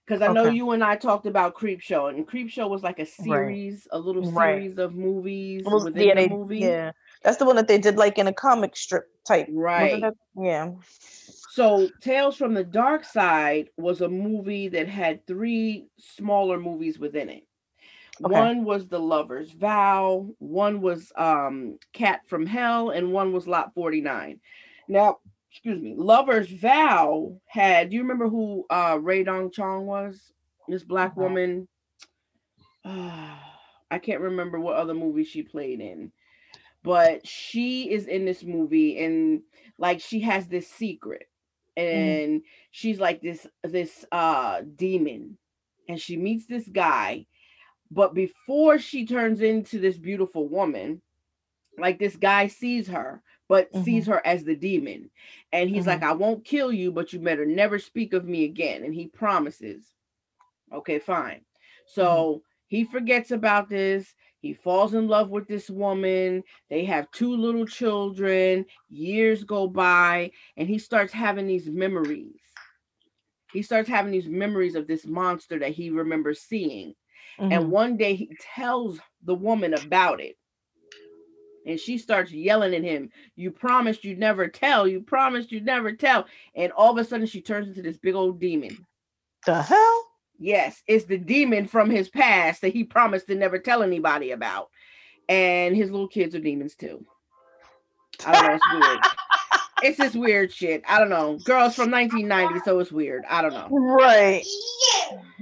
[0.05, 3.87] because I know you and I talked about Creepshow, and Creepshow was like a series,
[3.91, 3.97] right.
[3.97, 4.79] a little series right.
[4.79, 6.59] of movies was, within yeah, the movie.
[6.59, 6.91] Yeah,
[7.23, 9.47] that's the one that they did like in a comic strip type.
[9.49, 10.03] Right.
[10.37, 10.71] Yeah.
[11.55, 17.29] So Tales from the Dark Side was a movie that had three smaller movies within
[17.29, 17.47] it.
[18.21, 18.37] Okay.
[18.37, 23.73] One was The Lover's Vow, one was um Cat from Hell, and one was Lot
[23.73, 24.37] 49.
[24.89, 30.33] Now, excuse me, Lover's Vow had, do you remember who uh Rae Dawn Chong was?
[30.67, 31.21] This black uh-huh.
[31.21, 31.69] woman.
[32.83, 33.33] Uh,
[33.89, 36.11] I can't remember what other movie she played in,
[36.83, 39.41] but she is in this movie and
[39.77, 41.29] like she has this secret.
[41.77, 42.43] And mm.
[42.71, 45.37] she's like this this uh demon
[45.89, 47.25] and she meets this guy
[47.91, 51.01] but before she turns into this beautiful woman
[51.77, 53.83] like this guy sees her but mm-hmm.
[53.83, 55.09] sees her as the demon.
[55.51, 55.89] And he's mm-hmm.
[55.89, 58.83] like, I won't kill you, but you better never speak of me again.
[58.83, 59.83] And he promises.
[60.73, 61.41] Okay, fine.
[61.87, 62.39] So mm-hmm.
[62.67, 64.13] he forgets about this.
[64.45, 66.43] He falls in love with this woman.
[66.69, 68.67] They have two little children.
[68.91, 72.39] Years go by, and he starts having these memories.
[73.53, 76.93] He starts having these memories of this monster that he remembers seeing.
[77.39, 77.71] And mm-hmm.
[77.71, 80.35] one day he tells the woman about it
[81.65, 85.91] and she starts yelling at him you promised you'd never tell you promised you'd never
[85.91, 88.85] tell and all of a sudden she turns into this big old demon
[89.47, 90.04] the hell
[90.39, 94.69] yes it's the demon from his past that he promised to never tell anybody about.
[95.27, 97.03] And his little kids are demons too.
[98.25, 98.99] I don't know it's weird.
[99.83, 100.83] It's this weird shit.
[100.87, 101.37] I don't know.
[101.43, 103.23] Girls from 1990 so it's weird.
[103.29, 103.67] I don't know.
[103.69, 104.43] Right.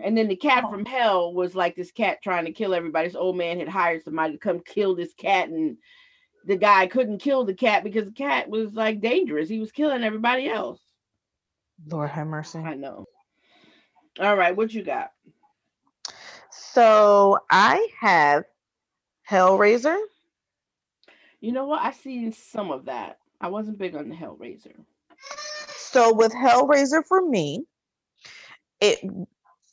[0.04, 3.08] And then the cat from hell was like this cat trying to kill everybody.
[3.08, 5.78] This old man had hired somebody to come kill this cat and
[6.46, 9.50] the guy couldn't kill the cat because the cat was like dangerous.
[9.50, 10.82] He was killing everybody else.
[11.88, 12.60] Lord have mercy.
[12.60, 13.06] I know.
[14.20, 15.12] All right, what you got?
[16.52, 18.44] So I have
[19.30, 19.98] Hellraiser.
[21.42, 21.82] You know what?
[21.82, 23.18] I seen some of that.
[23.42, 24.74] I wasn't big on the Hellraiser.
[25.78, 27.66] So with Hellraiser for me,
[28.80, 29.00] it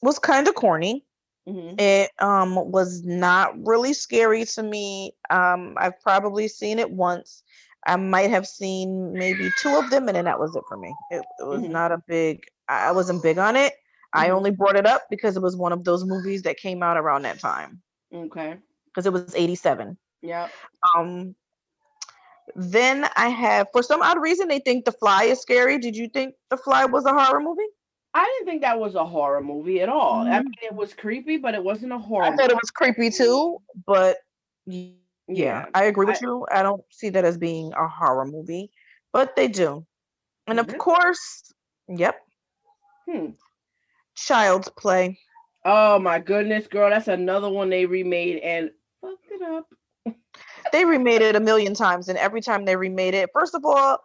[0.02, 1.04] was kind of corny.
[1.48, 1.76] Mm-hmm.
[1.78, 5.12] It um was not really scary to me.
[5.30, 7.42] Um, I've probably seen it once.
[7.86, 10.94] I might have seen maybe two of them, and then that was it for me.
[11.10, 11.72] It, it was mm-hmm.
[11.72, 12.44] not a big.
[12.68, 13.72] I wasn't big on it.
[14.14, 14.26] Mm-hmm.
[14.26, 16.96] I only brought it up because it was one of those movies that came out
[16.96, 17.80] around that time.
[18.12, 18.56] Okay.
[18.86, 19.96] Because it was '87.
[20.22, 20.48] Yeah.
[20.96, 21.34] Um.
[22.56, 25.78] Then I have, for some odd reason, they think The Fly is scary.
[25.78, 27.62] Did you think The Fly was a horror movie?
[28.12, 30.24] I didn't think that was a horror movie at all.
[30.24, 30.32] Mm-hmm.
[30.32, 32.24] I mean, it was creepy, but it wasn't a horror.
[32.24, 32.52] I thought movie.
[32.52, 34.16] it was creepy too, but
[34.66, 34.88] yeah,
[35.28, 36.46] yeah I agree with I, you.
[36.50, 38.72] I don't see that as being a horror movie,
[39.12, 39.86] but they do.
[40.48, 40.70] And mm-hmm.
[40.70, 41.52] of course,
[41.88, 42.16] yep.
[43.08, 43.26] Hmm.
[44.26, 45.18] Child's Play.
[45.64, 49.66] Oh my goodness, girl, that's another one they remade and fucked it up.
[50.72, 53.98] they remade it a million times, and every time they remade it, first of all,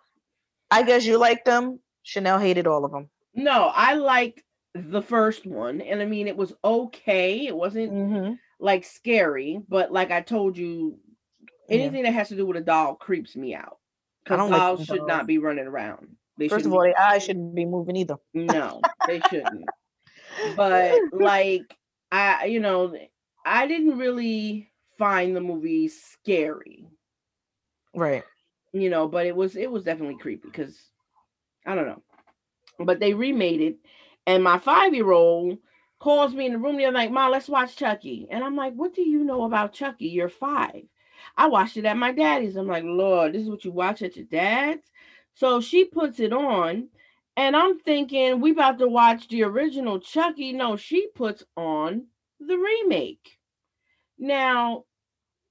[0.71, 1.79] I guess you like them.
[2.03, 3.09] Chanel hated all of them.
[3.33, 7.47] No, I liked the first one, and I mean it was okay.
[7.47, 8.33] It wasn't mm-hmm.
[8.59, 10.99] like scary, but like I told you,
[11.69, 12.11] anything yeah.
[12.11, 13.77] that has to do with a doll creeps me out.
[14.23, 16.07] Because dolls like should not be running around.
[16.37, 18.17] They First of all, their eyes shouldn't be moving either.
[18.33, 19.65] No, they shouldn't.
[20.55, 21.75] but like
[22.11, 22.95] I, you know,
[23.45, 26.87] I didn't really find the movie scary.
[27.93, 28.23] Right.
[28.73, 30.77] You know, but it was it was definitely creepy because
[31.65, 32.01] I don't know.
[32.79, 33.77] But they remade it,
[34.27, 35.57] and my five year old
[35.99, 38.27] calls me in the room the other night, Mom, let's watch Chucky.
[38.29, 40.07] And I'm like, What do you know about Chucky?
[40.07, 40.83] You're five.
[41.37, 42.55] I watched it at my daddy's.
[42.55, 44.91] I'm like, Lord, this is what you watch at your dad's.
[45.33, 46.89] So she puts it on,
[47.37, 50.53] and I'm thinking we about to watch the original Chucky.
[50.53, 52.07] No, she puts on
[52.39, 53.37] the remake.
[54.17, 54.85] Now,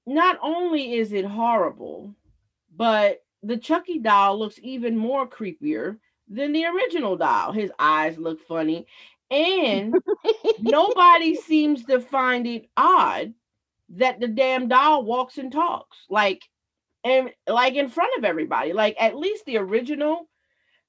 [0.05, 2.15] not only is it horrible,
[2.75, 7.51] but the Chucky doll looks even more creepier than the original doll.
[7.51, 8.87] His eyes look funny,
[9.29, 9.93] and
[10.59, 13.33] nobody seems to find it odd
[13.89, 16.41] that the damn doll walks and talks like
[17.03, 20.27] and like in front of everybody like at least the original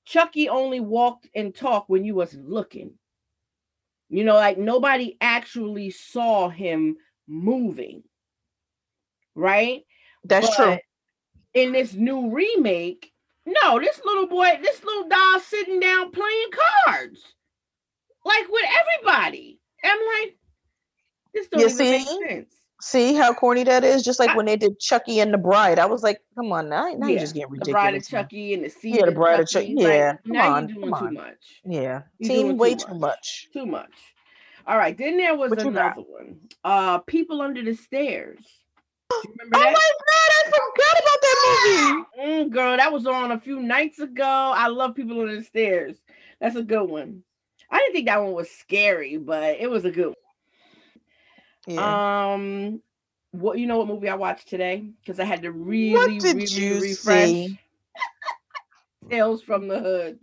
[0.07, 2.95] chucky only walked and talked when you was looking.
[4.09, 6.97] You know like nobody actually saw him
[7.29, 8.03] moving
[9.37, 9.83] right?
[10.25, 10.79] That's but true
[11.55, 13.13] in this new remake
[13.47, 16.51] no this little boy this little doll sitting down playing
[16.85, 17.23] cards
[18.25, 19.59] like with everybody.
[19.85, 20.37] I'm like
[21.33, 21.91] this don't you even see?
[21.91, 22.56] make sense
[22.87, 24.05] See how corny that is?
[24.05, 25.81] Just like I, when they did Chucky and the Bride.
[25.81, 26.87] I was like, come on now.
[26.97, 27.67] Now yeah, you're just getting ridiculous.
[27.67, 29.75] The Bride of Chucky and the Seed Yeah, the Bride of Chucky.
[29.77, 30.13] Yeah.
[30.25, 30.69] Like, come on.
[30.69, 31.61] You're doing come too much.
[31.65, 32.03] Yeah.
[32.21, 33.49] You're Team way too much.
[33.53, 33.91] too much.
[34.69, 34.97] All right.
[34.97, 36.39] Then there was what another one.
[36.63, 38.39] Uh People Under the Stairs.
[39.13, 39.51] oh that?
[39.51, 42.03] my god, I forgot about that movie.
[42.17, 44.53] Mm, girl, that was on a few nights ago.
[44.55, 45.97] I love People Under the Stairs.
[46.41, 47.25] That's a good one.
[47.69, 50.15] I didn't think that one was scary, but it was a good one.
[51.67, 52.33] Yeah.
[52.35, 52.81] Um,
[53.33, 54.89] what you know what movie I watched today?
[55.01, 57.49] Because I had to really, really refresh.
[59.11, 60.19] Tales from the Hood.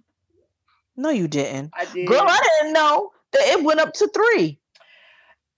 [0.95, 1.71] No, you didn't.
[1.73, 2.08] I did.
[2.08, 4.60] Girl, I didn't know that it went up to three.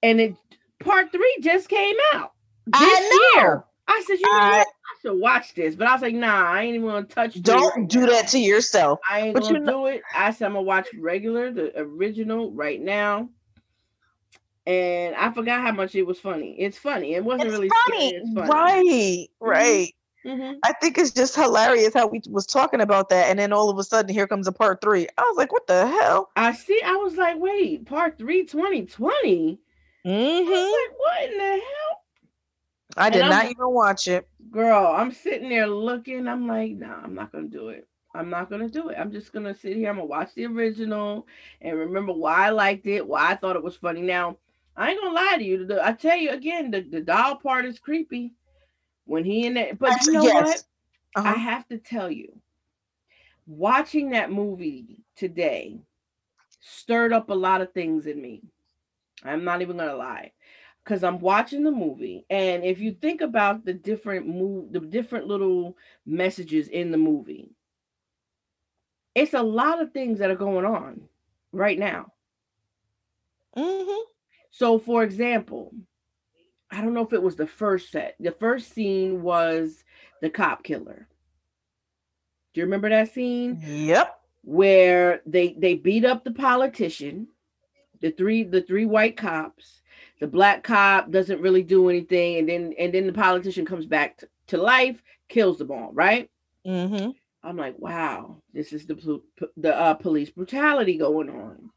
[0.04, 0.36] And it
[0.80, 2.34] part three just came out
[2.68, 3.64] this I year.
[3.88, 4.68] I said, you know I, what?
[4.68, 7.36] I should watch this, but I was like, nah, I ain't even gonna touch.
[7.36, 7.44] It.
[7.44, 8.06] Don't right do now.
[8.08, 9.00] that to yourself.
[9.10, 10.02] I ain't but gonna you know- do it.
[10.16, 13.30] I said I'm gonna watch regular, the original, right now
[14.68, 16.56] and I forgot how much it was funny.
[16.60, 17.14] It's funny.
[17.14, 18.10] It wasn't it's really funny.
[18.10, 18.22] Scary.
[18.22, 18.50] It's funny.
[18.50, 19.46] Right, mm-hmm.
[19.48, 19.94] right.
[20.26, 20.58] Mm-hmm.
[20.64, 23.78] I think it's just hilarious how we was talking about that, and then all of
[23.78, 25.08] a sudden here comes a part three.
[25.18, 26.32] I was like, what the hell?
[26.36, 26.82] I see.
[26.84, 29.60] I was like, wait, part three, 2020.
[30.06, 30.10] Mm-hmm.
[30.10, 30.52] I was mm-hmm.
[30.52, 32.02] like, what in the hell?
[32.98, 34.28] I did not even watch it.
[34.52, 36.28] Girl, I'm sitting there looking.
[36.28, 37.88] I'm like, nah, I'm not gonna do it.
[38.16, 38.98] I'm not gonna do it.
[38.98, 39.90] I'm just gonna sit here.
[39.90, 41.28] I'm gonna watch the original
[41.62, 44.02] and remember why I liked it, why I thought it was funny.
[44.02, 44.38] Now,
[44.78, 45.66] I ain't gonna lie to you.
[45.66, 48.34] The, I tell you again, the, the doll part is creepy
[49.06, 49.80] when he in that.
[49.80, 50.46] But you know yes.
[50.46, 50.64] what?
[51.16, 51.30] Uh-huh.
[51.30, 52.34] I have to tell you,
[53.48, 55.80] watching that movie today
[56.60, 58.42] stirred up a lot of things in me.
[59.24, 60.34] I'm not even gonna lie,
[60.84, 65.28] because I'm watching the movie, and if you think about the different move, the different
[65.28, 67.50] little messages in the movie,
[69.16, 71.02] it's a lot of things that are going on
[71.54, 72.12] right now.
[73.56, 74.12] Mm-hmm.
[74.58, 75.74] So, for example,
[76.72, 78.16] I don't know if it was the first set.
[78.22, 79.84] The first scene was
[80.22, 81.10] the cop killer.
[82.54, 83.62] Do you remember that scene?
[83.62, 84.18] Yep.
[84.44, 87.28] Where they they beat up the politician,
[88.00, 89.82] the three the three white cops.
[90.22, 94.20] The black cop doesn't really do anything, and then and then the politician comes back
[94.20, 95.92] to, to life, kills them all.
[95.92, 96.30] Right.
[96.66, 97.10] Mm-hmm.
[97.44, 99.22] I'm like, wow, this is the
[99.58, 101.72] the uh, police brutality going on.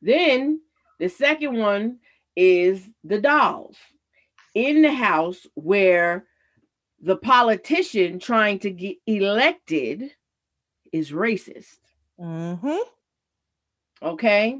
[0.00, 0.60] Then
[0.98, 1.98] the second one
[2.36, 3.76] is the dolls
[4.54, 6.26] in the house where
[7.00, 10.10] the politician trying to get elected
[10.92, 11.78] is racist.
[12.20, 12.78] Mm-hmm.
[14.02, 14.58] Okay.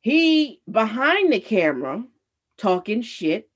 [0.00, 2.04] He behind the camera
[2.56, 3.48] talking shit,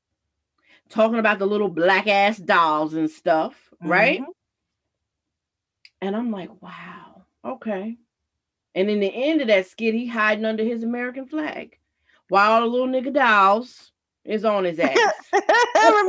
[0.89, 3.91] talking about the little black ass dolls and stuff, mm-hmm.
[3.91, 4.23] right?
[6.01, 7.97] And I'm like, wow, okay.
[8.75, 11.79] And in the end of that skit, he hiding under his American flag
[12.29, 13.93] while the little nigga dolls
[14.25, 14.99] is on his ass.
[15.33, 15.43] remember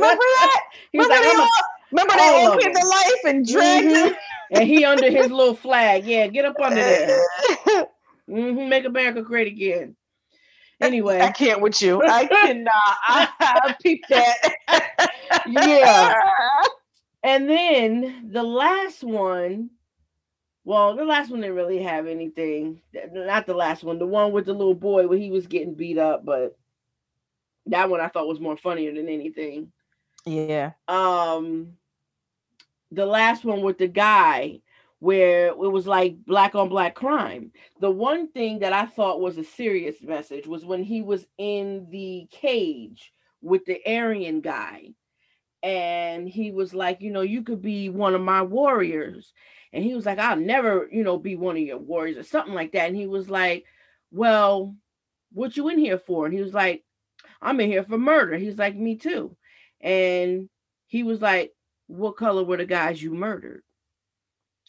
[0.06, 0.62] that?
[0.92, 1.48] He's remember like, they all,
[1.92, 4.08] remember they all to life and dragged mm-hmm.
[4.08, 4.16] him.
[4.52, 6.04] and he under his little flag.
[6.04, 7.20] Yeah, get up under there.
[8.28, 8.68] Mm-hmm.
[8.68, 9.94] Make America great again.
[10.80, 12.02] Anyway, I can't with you.
[12.02, 12.72] I cannot.
[12.74, 15.12] I, I peep that.
[15.46, 16.12] yeah.
[17.22, 19.70] And then the last one
[20.66, 22.80] Well, the last one didn't really have anything.
[23.12, 25.96] Not the last one, the one with the little boy where he was getting beat
[25.96, 26.58] up, but
[27.66, 29.70] that one I thought was more funnier than anything.
[30.24, 30.72] Yeah.
[30.88, 31.76] Um
[32.90, 34.60] the last one with the guy
[34.98, 37.52] where it was like black on black crime.
[37.80, 41.86] The one thing that I thought was a serious message was when he was in
[41.90, 44.94] the cage with the Aryan guy.
[45.62, 49.32] And he was like, you know, you could be one of my warriors.
[49.76, 52.54] And he was like, I'll never, you know, be one of your warriors or something
[52.54, 52.88] like that.
[52.88, 53.64] And he was like,
[54.10, 54.74] Well,
[55.32, 56.24] what you in here for?
[56.26, 56.82] And he was like,
[57.40, 58.36] I'm in here for murder.
[58.36, 59.36] He's like, Me too.
[59.80, 60.48] And
[60.86, 61.52] he was like,
[61.86, 63.62] What color were the guys you murdered?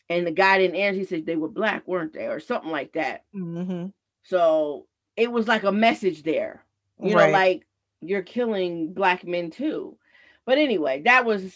[0.10, 1.00] and the guy didn't answer.
[1.00, 3.26] He said they were black, weren't they, or something like that.
[3.36, 3.88] Mm-hmm.
[4.24, 6.64] So it was like a message there,
[7.02, 7.28] you right.
[7.28, 7.68] know, like
[8.02, 9.98] you're killing black men too.
[10.46, 11.54] But anyway, that was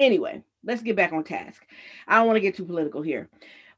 [0.00, 0.42] anyway.
[0.66, 1.66] Let's get back on task.
[2.06, 3.28] I don't want to get too political here,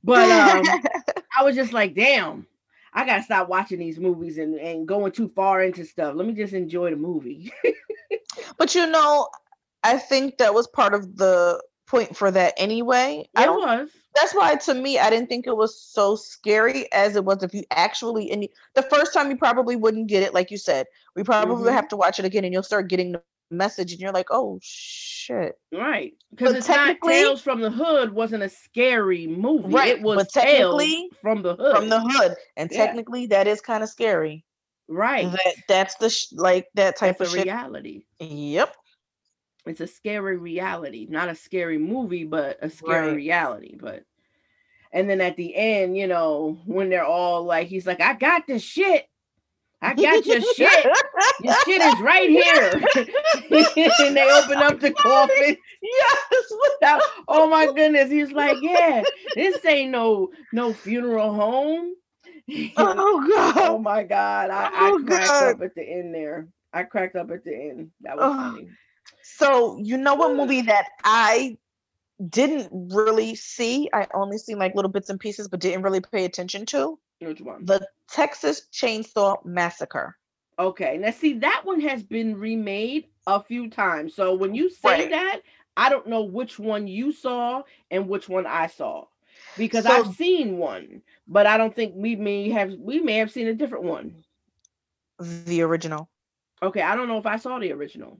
[0.02, 0.62] but um,
[1.38, 2.46] I was just like, damn.
[2.94, 6.14] I gotta stop watching these movies and, and going too far into stuff.
[6.16, 7.52] Let me just enjoy the movie.
[8.56, 9.28] but you know,
[9.84, 13.28] I think that was part of the point for that anyway.
[13.36, 13.90] It I was.
[14.14, 17.54] That's why to me I didn't think it was so scary as it was if
[17.54, 20.86] you actually and the first time you probably wouldn't get it, like you said.
[21.16, 21.74] We probably mm-hmm.
[21.74, 24.58] have to watch it again and you'll start getting the message and you're like, oh
[24.62, 25.54] shit.
[25.72, 26.14] Right.
[26.30, 29.72] Because it's not Tales from the Hood wasn't a scary movie.
[29.72, 29.96] Right.
[29.96, 31.76] It was technically from the hood.
[31.76, 32.36] From the hood.
[32.56, 32.78] And yeah.
[32.78, 34.44] technically that is kind of scary.
[34.88, 35.30] Right.
[35.30, 38.04] That that's the sh- like that type that's of reality.
[38.20, 38.74] Yep
[39.68, 43.16] it's a scary reality, not a scary movie, but a scary right.
[43.16, 43.76] reality.
[43.78, 44.04] But
[44.92, 48.46] and then at the end, you know, when they're all like, he's like, I got
[48.46, 49.06] the shit.
[49.80, 50.86] I got your shit.
[51.40, 52.82] Your shit is right here.
[52.96, 55.56] and they open up the coffin.
[55.82, 56.52] Yes.
[56.62, 58.10] Without, oh my goodness.
[58.10, 59.02] He's like, yeah,
[59.34, 61.94] this ain't no no funeral home.
[62.76, 63.54] Oh god.
[63.58, 64.50] Oh my god.
[64.50, 65.54] I, oh, I cracked god.
[65.54, 66.48] up at the end there.
[66.72, 67.90] I cracked up at the end.
[68.00, 68.36] That was oh.
[68.36, 68.68] funny.
[69.22, 71.56] So you know what movie that I
[72.28, 73.88] didn't really see?
[73.92, 76.98] I only seen like little bits and pieces, but didn't really pay attention to.
[77.20, 77.64] Which one?
[77.64, 80.16] The Texas Chainsaw Massacre.
[80.58, 84.14] Okay, now see that one has been remade a few times.
[84.14, 85.10] So when you say right.
[85.10, 85.40] that,
[85.76, 89.04] I don't know which one you saw and which one I saw
[89.56, 93.30] because so, I've seen one, but I don't think we may have we may have
[93.30, 94.24] seen a different one.
[95.18, 96.08] The original.
[96.62, 98.18] Okay, I don't know if I saw the original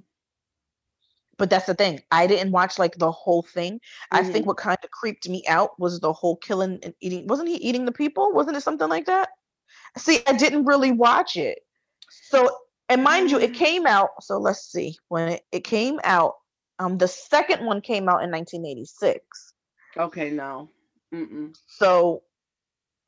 [1.38, 2.00] but that's the thing.
[2.10, 3.74] I didn't watch like the whole thing.
[3.74, 4.16] Mm-hmm.
[4.16, 4.46] I think mm-hmm.
[4.48, 7.26] what kind of creeped me out was the whole killing and eating.
[7.26, 8.32] Wasn't he eating the people?
[8.32, 9.30] Wasn't it something like that?
[9.96, 11.60] See, I didn't really watch it.
[12.10, 12.50] So,
[12.88, 13.54] and mind you, it mm.
[13.54, 14.10] came out.
[14.20, 16.34] So let's see when it, it came out.
[16.78, 19.54] Um, the second one came out in 1986.
[19.96, 20.70] Okay, no.
[21.12, 21.56] Mm-mm.
[21.66, 22.22] So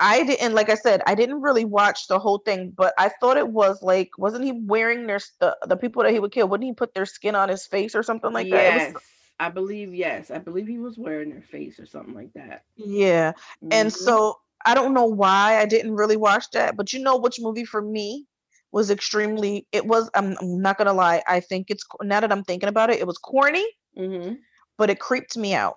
[0.00, 3.36] I didn't like I said I didn't really watch the whole thing, but I thought
[3.36, 6.48] it was like wasn't he wearing their the, the people that he would kill?
[6.48, 8.78] Wouldn't he put their skin on his face or something like yes.
[8.78, 8.94] that?
[8.94, 9.02] Was,
[9.38, 10.30] I believe yes.
[10.30, 12.64] I believe he was wearing their face or something like that.
[12.76, 13.32] Yeah.
[13.32, 13.68] Mm-hmm.
[13.72, 17.38] And so I don't know why I didn't really watch that, but you know which
[17.38, 18.26] movie for me
[18.72, 22.44] was extremely it was I'm, I'm not gonna lie, I think it's now that I'm
[22.44, 23.66] thinking about it, it was corny,
[23.98, 24.34] mm-hmm.
[24.78, 25.76] but it creeped me out.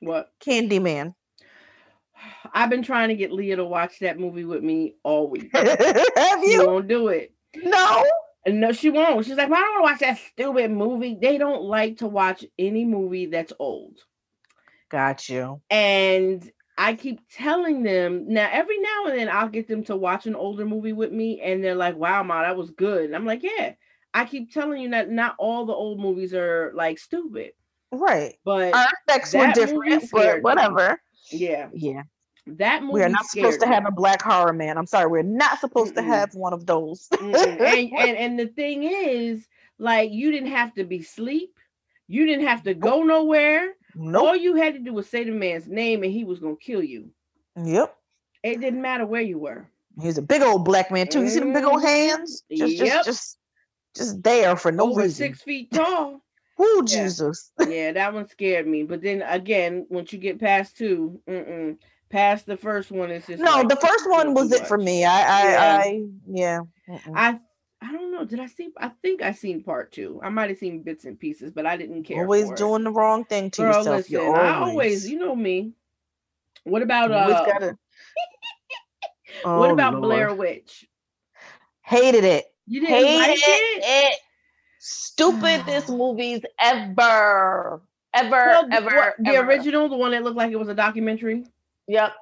[0.00, 0.30] What?
[0.40, 1.14] Candyman.
[2.52, 5.50] I've been trying to get Leah to watch that movie with me all week.
[5.54, 6.50] Have you?
[6.50, 7.32] She won't do it.
[7.56, 8.04] No.
[8.46, 9.26] No, she won't.
[9.26, 11.18] She's like, well, I don't want to watch that stupid movie.
[11.20, 13.98] They don't like to watch any movie that's old.
[14.90, 15.60] Got you.
[15.70, 20.26] And I keep telling them now, every now and then I'll get them to watch
[20.26, 23.04] an older movie with me, and they're like, wow, Ma, that was good.
[23.04, 23.72] And I'm like, yeah.
[24.14, 27.52] I keep telling you that not all the old movies are like stupid.
[27.92, 28.36] Right.
[28.44, 31.00] But our effects were different, but whatever.
[31.30, 31.68] Yeah.
[31.72, 32.02] Yeah.
[32.56, 34.78] That movie we are not supposed to have a black horror man.
[34.78, 35.96] I'm sorry, we're not supposed Mm-mm.
[35.96, 37.08] to have one of those.
[37.20, 39.46] and, and and the thing is,
[39.78, 41.58] like, you didn't have to be sleep.
[42.06, 43.74] You didn't have to go nowhere.
[43.94, 44.22] Nope.
[44.22, 46.82] All you had to do was say the man's name, and he was gonna kill
[46.82, 47.10] you.
[47.62, 47.94] Yep.
[48.42, 49.68] It didn't matter where you were.
[50.00, 51.22] He's a big old black man too.
[51.22, 51.86] You see them big old mm-hmm.
[51.86, 52.44] hands?
[52.50, 53.04] Just, yep.
[53.04, 53.38] just, just,
[53.96, 55.16] just there for no Over reason.
[55.16, 56.22] Six feet tall.
[56.58, 57.52] Oh Jesus.
[57.68, 58.82] yeah, that one scared me.
[58.82, 61.76] But then again, once you get past two, mm-mm,
[62.10, 63.50] past the first one, it's just no.
[63.52, 65.04] Like, the first one was it for me.
[65.04, 65.82] I, I, yeah.
[65.84, 66.60] I, yeah.
[67.14, 67.40] I,
[67.80, 68.24] I don't know.
[68.24, 68.70] Did I see?
[68.76, 70.20] I think I seen part two.
[70.22, 72.22] I might have seen bits and pieces, but I didn't care.
[72.22, 72.84] Always doing it.
[72.84, 73.96] the wrong thing to Girl, yourself.
[74.10, 74.40] Listen, always.
[74.40, 75.72] I always, you know me.
[76.64, 77.44] What about uh?
[77.46, 77.78] Gotta...
[79.44, 80.04] oh, what about Lord.
[80.04, 80.86] Blair Witch?
[81.82, 82.46] Hated it.
[82.66, 83.82] You didn't Hated like it?
[83.84, 84.18] it
[84.78, 87.80] stupidest movies ever.
[88.14, 88.96] ever, well, ever.
[88.96, 89.48] What, the ever.
[89.48, 91.44] original, the one that looked like it was a documentary.
[91.86, 92.12] Yep.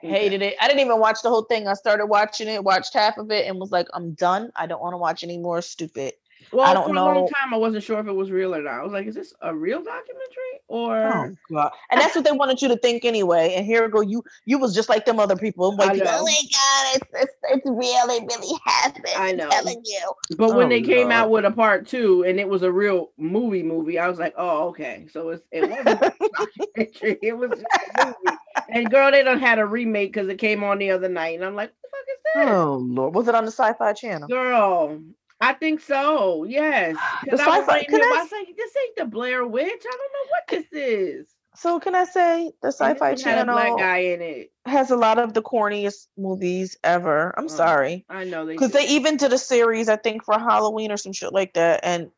[0.00, 0.56] Hated it.
[0.60, 1.68] I didn't even watch the whole thing.
[1.68, 4.50] I started watching it, watched half of it, and was like, I'm done.
[4.56, 6.14] I don't want to watch any more stupid.
[6.52, 7.04] Well, I don't for know.
[7.04, 8.74] a long time, I wasn't sure if it was real or not.
[8.74, 11.72] I was like, "Is this a real documentary or?" Oh God!
[11.90, 13.54] And that's what they wanted you to think anyway.
[13.54, 14.22] And here go you.
[14.44, 15.76] You was just like them other people.
[15.76, 19.06] Like, oh my God, it's, it's, it's really really happened.
[19.16, 19.44] I know.
[19.44, 20.12] I'm telling you.
[20.36, 23.10] But oh, when they came out with a part two and it was a real
[23.16, 27.18] movie movie, I was like, "Oh, okay." So it's, it wasn't a documentary.
[27.22, 28.38] It was a movie.
[28.68, 31.44] And girl, they don't had a remake because it came on the other night, and
[31.44, 34.28] I'm like, "What the fuck is that?" Oh Lord, was it on the Sci-Fi Channel?
[34.28, 35.00] Girl,
[35.44, 36.44] I think so.
[36.44, 36.96] Yes.
[37.24, 39.66] The I was like, I, was like, this ain't the Blair Witch.
[39.66, 41.26] I don't know what this is.
[41.56, 45.34] So can I say the Sci-Fi Channel black guy in it has a lot of
[45.34, 47.34] the corniest movies ever.
[47.38, 48.04] I'm oh, sorry.
[48.08, 51.12] I know because they, they even did a series I think for Halloween or some
[51.12, 52.10] shit like that, and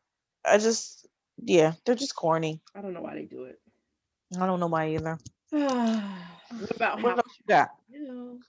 [0.45, 1.07] I just
[1.43, 2.61] yeah, they're just corny.
[2.73, 3.59] I don't know why they do it.
[4.39, 5.19] I don't know why either.
[5.49, 7.69] what about what else you got?
[7.89, 8.39] What'd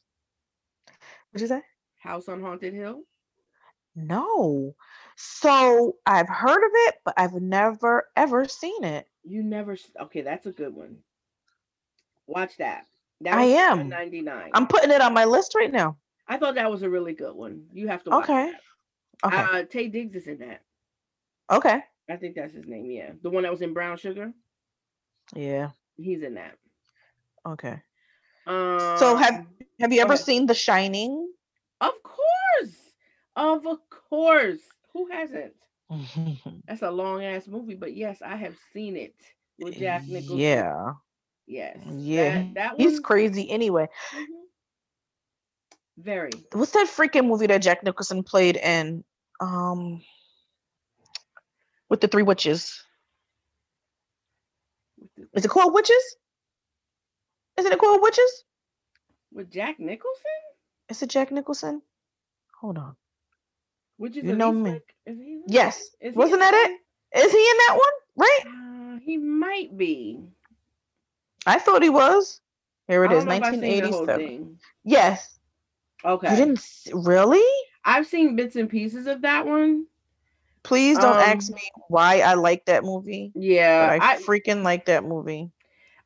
[1.40, 1.62] you say?
[1.98, 3.02] House on Haunted Hill.
[3.94, 4.74] No.
[5.16, 9.06] So I've heard of it, but I've never ever seen it.
[9.24, 10.98] You never okay, that's a good one.
[12.26, 12.84] Watch that.
[13.22, 14.50] that I am 99.
[14.52, 15.96] I'm putting it on my list right now.
[16.28, 17.64] I thought that was a really good one.
[17.72, 18.52] You have to Okay.
[18.52, 18.60] That.
[19.26, 19.36] Okay.
[19.36, 20.62] Uh Taye Diggs is in that.
[21.50, 21.80] Okay.
[22.10, 23.10] I think that's his name, yeah.
[23.22, 24.32] The one that was in Brown Sugar.
[25.34, 25.70] Yeah.
[25.96, 26.54] He's in that.
[27.46, 27.82] Okay.
[28.46, 29.46] Um, so have
[29.80, 31.30] have you ever seen The Shining?
[31.80, 32.17] Of course.
[33.38, 33.64] Of
[34.10, 34.60] course.
[34.92, 35.54] Who hasn't?
[36.66, 39.14] That's a long ass movie, but yes, I have seen it
[39.58, 40.38] with Jack Nicholson.
[40.38, 40.92] Yeah.
[41.46, 41.78] Yes.
[41.88, 42.30] Yeah.
[42.30, 43.88] That, that He's crazy anyway.
[44.14, 44.22] Mm-hmm.
[45.98, 46.30] Very.
[46.52, 49.04] What's that freaking movie that Jack Nicholson played in?
[49.40, 50.02] Um
[51.88, 52.82] with the three witches.
[55.32, 56.16] Is it called Witches?
[57.56, 58.44] Isn't it called Witches?
[59.32, 60.38] With Jack Nicholson?
[60.88, 61.82] Is it Jack Nicholson?
[62.60, 62.96] Hold on.
[63.98, 64.80] Which is you know me.
[65.46, 65.90] yes.
[66.00, 67.18] Is Wasn't that it?
[67.18, 68.26] Is he in that one?
[68.26, 68.40] Right?
[68.46, 70.20] Uh, he might be.
[71.46, 72.40] I thought he was.
[72.86, 74.58] Here it is, 1987.
[74.84, 75.38] Yes.
[76.04, 76.30] Okay.
[76.30, 77.44] You didn't really?
[77.84, 79.86] I've seen bits and pieces of that one.
[80.62, 83.32] Please don't um, ask me why I like that movie.
[83.34, 85.50] Yeah, I, I freaking like that movie.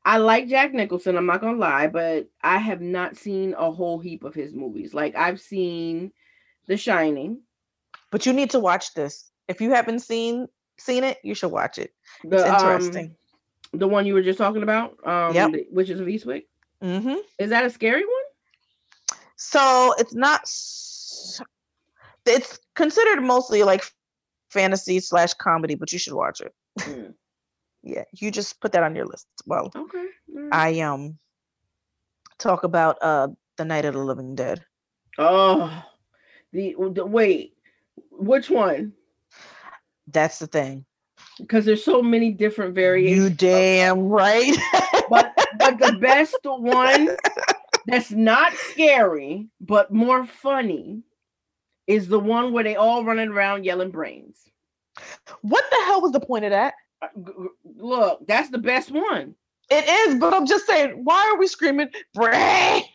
[0.05, 1.17] I like Jack Nicholson.
[1.17, 4.95] I'm not gonna lie, but I have not seen a whole heap of his movies.
[4.95, 6.13] Like I've seen
[6.67, 7.41] The Shining.
[8.11, 9.31] But you need to watch this.
[9.49, 11.93] If you haven't seen seen it, you should watch it.
[12.25, 13.17] The, it's interesting.
[13.73, 15.53] Um, the one you were just talking about, um, yep.
[15.71, 16.45] Witches of Eastwick.
[16.83, 17.17] Mm-hmm.
[17.39, 19.19] Is that a scary one?
[19.37, 20.43] So it's not.
[22.25, 23.85] It's considered mostly like
[24.51, 26.53] fantasy slash comedy, but you should watch it.
[26.81, 27.15] Mm.
[27.83, 29.27] yeah, you just put that on your list.
[29.47, 30.07] Well, okay.
[30.33, 30.49] Right.
[30.53, 31.19] I um
[32.39, 34.65] talk about uh the Night of the Living Dead.
[35.19, 35.85] Oh,
[36.53, 37.55] the, the wait.
[38.11, 38.93] Which one?
[40.07, 40.85] That's the thing.
[41.39, 43.25] Because there's so many different variations.
[43.25, 44.55] You damn right.
[45.09, 47.17] but but the best one
[47.87, 51.03] that's not scary but more funny
[51.87, 54.39] is the one where they all running around yelling brains.
[55.41, 56.75] What the hell was the point of that?
[57.01, 57.09] Uh,
[57.77, 59.35] look, that's the best one.
[59.71, 62.83] It is, but I'm just saying, why are we screaming brain?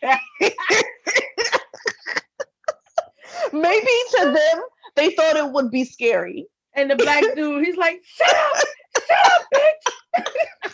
[3.52, 3.86] Maybe
[4.16, 4.62] to them
[4.98, 6.46] they thought it would be scary.
[6.74, 8.64] And the black dude, he's like, shut up,
[9.06, 9.92] shut up, bitch.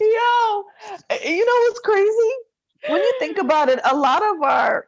[0.00, 0.64] Yo,
[1.10, 2.32] eh, you know what's crazy?
[2.88, 4.86] When you think about it, a lot of our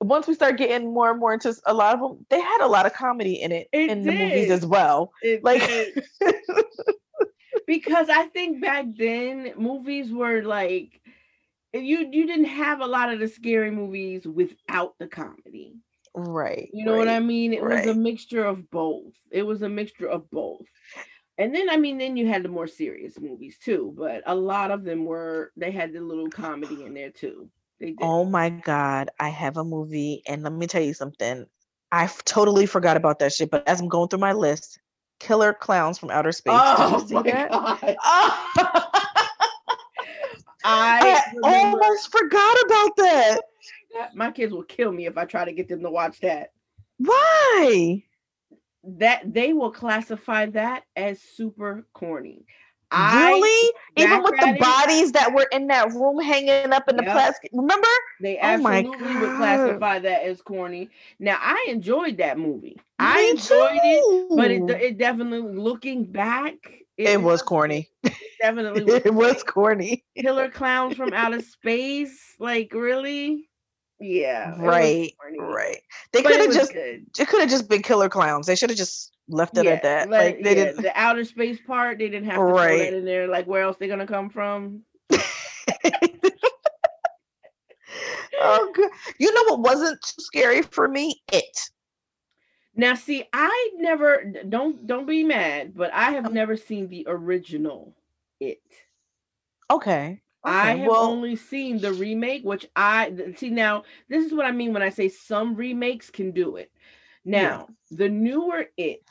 [0.00, 2.68] once we start getting more and more into a lot of them, they had a
[2.68, 4.12] lot of comedy in it, it in did.
[4.12, 5.10] the movies as well.
[5.22, 5.62] It like
[7.66, 11.00] because I think back then movies were like
[11.72, 15.74] you you didn't have a lot of the scary movies without the comedy.
[16.14, 16.70] Right.
[16.72, 17.52] You know right, what I mean?
[17.52, 17.86] It right.
[17.86, 19.12] was a mixture of both.
[19.30, 20.66] It was a mixture of both.
[21.36, 24.70] And then I mean then you had the more serious movies too, but a lot
[24.70, 27.50] of them were they had the little comedy in there too.
[28.00, 31.46] Oh my god, I have a movie and let me tell you something.
[31.92, 34.80] I totally forgot about that shit, but as I'm going through my list,
[35.20, 36.54] Killer Clowns from Outer Space.
[36.54, 37.50] Oh my that?
[37.50, 37.96] god.
[38.04, 39.28] Oh.
[40.64, 43.40] I, I almost forgot about that.
[44.14, 46.52] My kids will kill me if I try to get them to watch that.
[46.98, 48.04] Why?
[48.84, 52.44] That they will classify that as super corny.
[52.92, 53.72] really?
[53.96, 57.50] Even with the bodies that were in that room hanging up in the plastic.
[57.52, 57.88] Remember?
[58.20, 60.90] They oh absolutely oh would classify that as corny.
[61.18, 62.76] Now I enjoyed that movie.
[62.76, 64.28] Me I enjoyed too.
[64.30, 67.88] it, but it, it definitely looking back, it, it was, corny.
[68.40, 70.04] Definitely, was it was corny.
[70.16, 73.48] Killer clowns from outer space, like really?
[74.00, 75.78] Yeah, right, right.
[76.12, 77.06] They could have just good.
[77.18, 78.46] it could have just been killer clowns.
[78.46, 80.10] They should have just left it yeah, at that.
[80.10, 81.98] Like, like they yeah, didn't the outer space part.
[81.98, 82.68] They didn't have to right.
[82.68, 83.26] throw that in there.
[83.26, 84.82] Like where else they gonna come from?
[88.40, 88.90] oh, good.
[89.18, 91.20] You know what wasn't scary for me?
[91.32, 91.58] It.
[92.78, 96.30] Now, see, I never don't don't be mad, but I have oh.
[96.30, 97.94] never seen the original
[98.40, 98.62] It.
[99.70, 100.22] Okay.
[100.46, 103.82] Okay, I have well, only seen the remake, which I see now.
[104.08, 106.70] This is what I mean when I say some remakes can do it.
[107.24, 107.96] Now, yeah.
[107.96, 109.02] the newer It,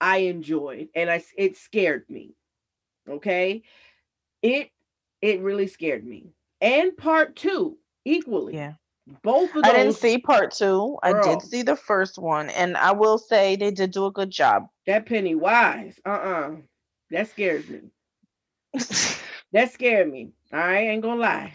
[0.00, 2.34] I enjoyed, and I it scared me.
[3.06, 3.62] Okay,
[4.40, 4.70] it
[5.20, 8.54] it really scared me, and part two equally.
[8.54, 8.72] Yeah,
[9.22, 9.64] both of those.
[9.64, 10.64] I didn't see part two.
[10.64, 14.12] Girl, I did see the first one, and I will say they did do a
[14.12, 14.66] good job.
[14.86, 16.30] That Pennywise, uh uh-uh.
[16.30, 16.56] uh,
[17.10, 17.80] that scares me.
[19.52, 20.32] that scared me.
[20.52, 21.52] I ain't gonna lie.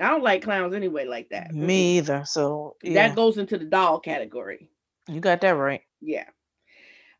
[0.00, 1.52] I don't like clowns anyway, like that.
[1.52, 2.22] Me either.
[2.24, 2.94] So yeah.
[2.94, 4.70] that goes into the doll category.
[5.08, 5.82] You got that right.
[6.00, 6.26] Yeah.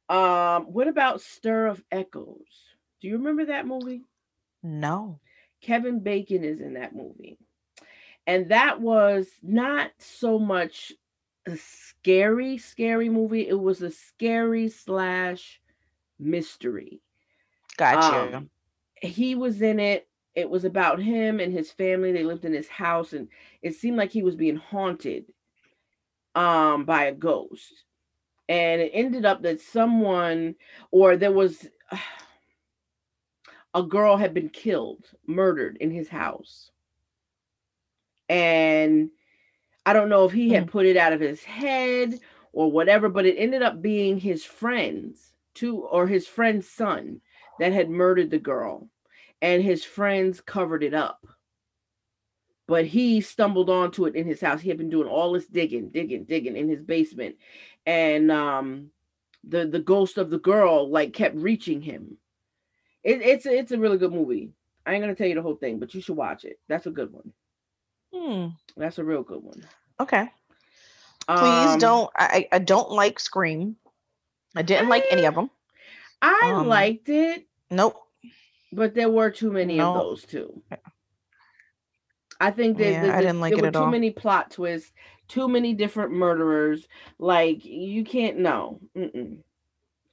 [0.09, 2.39] Um, what about Stir of Echoes?
[3.01, 4.03] Do you remember that movie?
[4.63, 5.21] No.
[5.61, 7.39] Kevin Bacon is in that movie.
[8.29, 10.93] And that was not so much
[11.47, 13.49] a scary, scary movie.
[13.49, 15.63] It was a scary slash
[16.19, 17.01] mystery.
[17.79, 18.37] Gotcha.
[18.37, 18.51] Um,
[19.01, 20.09] he was in it.
[20.35, 22.13] It was about him and his family.
[22.13, 23.29] They lived in his house, and
[23.63, 25.33] it seemed like he was being haunted
[26.35, 27.85] um, by a ghost.
[28.47, 30.55] And it ended up that someone,
[30.91, 31.67] or there was
[33.75, 36.73] a girl had been killed, murdered in his house.
[38.29, 39.11] And
[39.87, 40.71] I don't know if he had mm.
[40.71, 42.19] put it out of his head
[42.53, 47.21] or whatever, but it ended up being his friends, too, or his friend's son
[47.59, 48.89] that had murdered the girl
[49.41, 51.27] and his friends covered it up.
[52.67, 54.61] But he stumbled onto it in his house.
[54.61, 57.37] He had been doing all this digging digging digging in his basement
[57.87, 58.91] and um
[59.45, 62.19] the the ghost of the girl like kept reaching him.
[63.03, 64.53] It, it's it's a really good movie.
[64.85, 66.59] I ain't gonna tell you the whole thing but you should watch it.
[66.69, 67.33] That's a good one
[68.13, 68.49] hmm.
[68.77, 69.63] that's a real good one
[70.01, 70.29] okay
[71.27, 73.77] please um, don't i i don't like scream
[74.57, 75.51] i didn't I, like any of them
[76.23, 77.97] i um, liked it nope
[78.73, 79.95] but there were too many no.
[79.95, 80.63] of those too.
[82.41, 83.91] I think that, yeah, that, I didn't like there were too all.
[83.91, 84.93] many plot twists,
[85.27, 86.87] too many different murderers.
[87.19, 88.81] Like you can't know.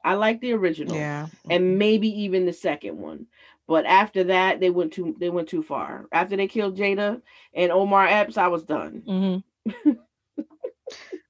[0.04, 3.28] I like the original, yeah, and maybe even the second one.
[3.68, 6.06] But after that, they went too they went too far.
[6.12, 7.22] After they killed Jada
[7.54, 9.04] and Omar Epps, I was done.
[9.08, 9.92] Mm-hmm.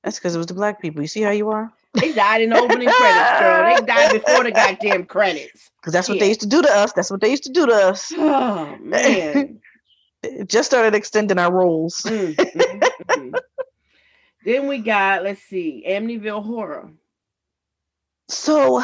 [0.04, 1.02] That's because it was the black people.
[1.02, 1.74] You see how you are?
[1.94, 3.76] They died in the opening credits, girl.
[3.76, 5.72] They died before the goddamn credits.
[5.82, 6.24] Because that's what yeah.
[6.24, 6.94] they used to do to us.
[6.94, 8.12] That's what they used to do to us.
[8.18, 9.60] Oh man.
[10.48, 12.02] just started extending our roles.
[12.02, 13.40] mm, mm, mm.
[14.44, 16.92] Then we got, let's see, Amityville Horror.
[18.28, 18.84] So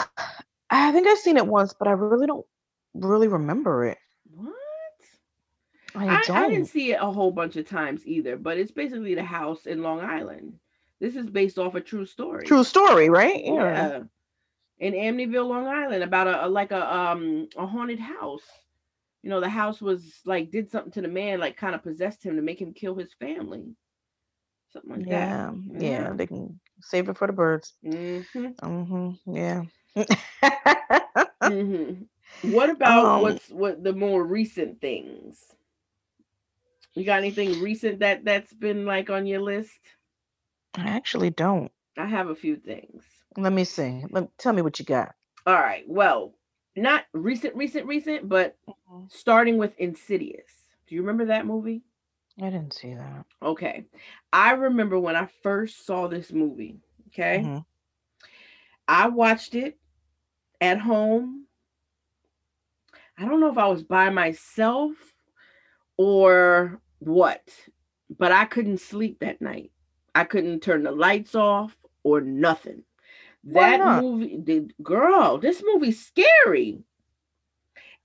[0.70, 2.45] I think I've seen it once, but I really don't
[2.94, 3.98] really remember it.
[4.34, 4.54] What?
[5.96, 9.16] I, I, I, didn't see it a whole bunch of times either, but it's basically
[9.16, 10.54] the house in Long Island.
[11.00, 12.46] This is based off a true story.
[12.46, 13.44] True story, right?
[13.44, 13.54] Yeah.
[13.54, 14.00] yeah.
[14.80, 18.44] In Amityville, Long Island, about a, a like a um a haunted house.
[19.24, 22.24] You know, the house was like did something to the man, like kind of possessed
[22.24, 23.76] him to make him kill his family.
[24.72, 25.82] Something like yeah, that.
[25.82, 26.14] Yeah, yeah.
[26.14, 27.74] They can save it for the birds.
[27.86, 28.46] Mm-hmm.
[28.64, 29.36] Mm-hmm.
[29.36, 29.64] Yeah.
[31.44, 32.04] mm-hmm.
[32.44, 35.38] What about um, what's what the more recent things?
[36.94, 39.80] You got anything recent that that's been like on your list?
[40.76, 41.72] I actually don't.
[41.98, 43.04] I have a few things.
[43.38, 44.04] Let me see.
[44.10, 45.14] Let tell me what you got.
[45.46, 45.84] All right.
[45.88, 46.34] Well,
[46.76, 49.06] not recent, recent, recent, but mm-hmm.
[49.10, 50.50] starting with Insidious.
[50.88, 51.84] Do you remember that movie?
[52.42, 53.26] I didn't see that.
[53.42, 53.86] Okay.
[54.32, 56.80] I remember when I first saw this movie.
[57.10, 57.39] Okay.
[57.39, 57.60] Mm-hmm.
[58.88, 59.78] I watched it
[60.60, 61.41] at home.
[63.18, 64.93] I don't know if I was by myself
[65.97, 67.43] or what,
[68.18, 69.72] but I couldn't sleep that night.
[70.16, 72.84] I couldn't turn the lights off or nothing.
[73.43, 76.84] That movie, the girl, this movie's scary.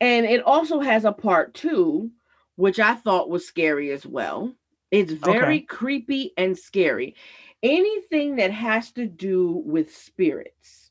[0.01, 2.11] And it also has a part two,
[2.57, 4.55] which I thought was scary as well.
[4.91, 5.61] It's very okay.
[5.61, 7.17] creepy and scary.
[7.63, 10.86] Anything that has to do with spirits,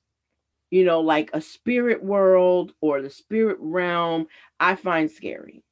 [0.72, 4.28] you know, like a spirit world or the spirit realm,
[4.60, 5.64] I find scary.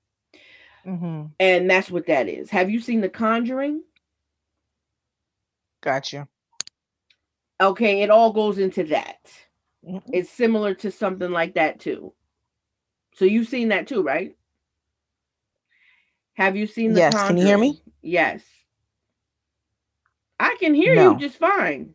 [0.88, 1.26] Mm-hmm.
[1.40, 2.50] And that's what that is.
[2.52, 3.84] Have you seen The Conjuring?
[5.82, 6.28] Gotcha.
[7.62, 9.20] Okay, it all goes into that.
[9.88, 10.12] Mm-hmm.
[10.14, 12.14] It's similar to something like that too.
[13.16, 14.36] So you've seen that too, right?
[16.36, 17.28] Have you seen the Yes, Conjuring?
[17.28, 17.84] can you hear me?
[18.02, 18.44] Yes.
[20.40, 21.12] I can hear no.
[21.12, 21.94] you just fine.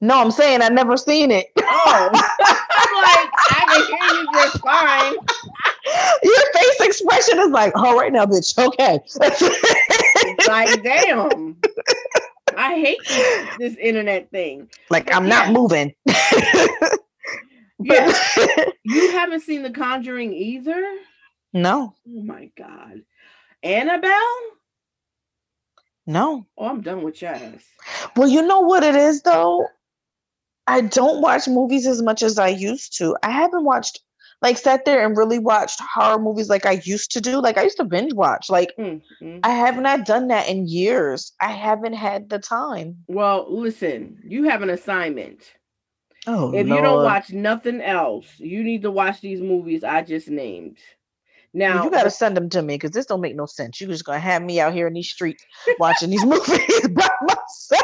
[0.00, 1.46] No, I'm saying I never seen it.
[1.58, 5.14] Oh, I'm like, I can hear you just fine.
[6.22, 8.56] Your face expression is like, oh, right now, bitch.
[8.58, 9.00] Okay.
[10.46, 11.56] like, damn.
[12.56, 14.68] I hate this, this internet thing.
[14.90, 15.30] Like, I'm yeah.
[15.30, 15.94] not moving.
[17.80, 18.12] yeah.
[18.84, 20.84] you haven't seen The Conjuring either?
[21.52, 21.94] No.
[22.06, 23.02] Oh my God.
[23.62, 24.12] Annabelle?
[26.06, 26.46] No.
[26.56, 27.64] Oh, I'm done with your ass.
[28.16, 29.66] Well, you know what it is though?
[30.68, 33.16] I don't watch movies as much as I used to.
[33.22, 34.00] I haven't watched
[34.42, 37.40] like sat there and really watched horror movies like I used to do.
[37.40, 38.50] Like I used to binge watch.
[38.50, 39.38] Like mm-hmm.
[39.42, 41.32] I have not done that in years.
[41.40, 42.98] I haven't had the time.
[43.08, 45.42] Well, listen, you have an assignment.
[46.26, 46.68] Oh, if Lord.
[46.68, 50.78] you don't watch nothing else, you need to watch these movies I just named.
[51.54, 53.80] Now you got to send them to me because this don't make no sense.
[53.80, 55.42] You're just gonna have me out here in these streets
[55.78, 57.82] watching these movies by myself.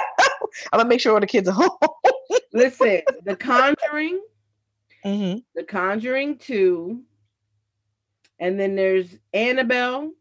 [0.72, 1.70] I'm gonna make sure all the kids are home.
[2.54, 4.22] Listen, The Conjuring,
[5.04, 5.40] mm-hmm.
[5.56, 7.02] The Conjuring Two,
[8.38, 10.12] and then there's Annabelle.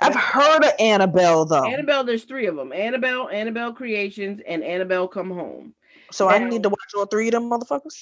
[0.00, 1.66] I've heard of Annabelle though.
[1.66, 5.74] Annabelle, there's three of them: Annabelle, Annabelle Creations, and Annabelle Come Home.
[6.10, 7.96] So now, I need to watch all three of them, motherfuckers.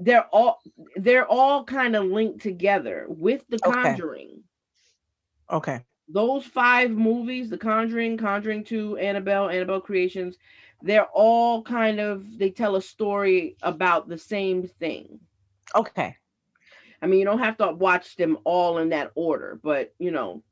[0.00, 0.60] They're all
[0.96, 4.42] they're all kind of linked together with The Conjuring.
[5.50, 5.74] Okay.
[5.74, 5.84] okay.
[6.08, 10.38] Those five movies: The Conjuring, Conjuring Two, Annabelle, Annabelle Creations
[10.82, 15.20] they're all kind of they tell a story about the same thing.
[15.74, 16.16] Okay.
[17.02, 20.42] I mean, you don't have to watch them all in that order, but you know,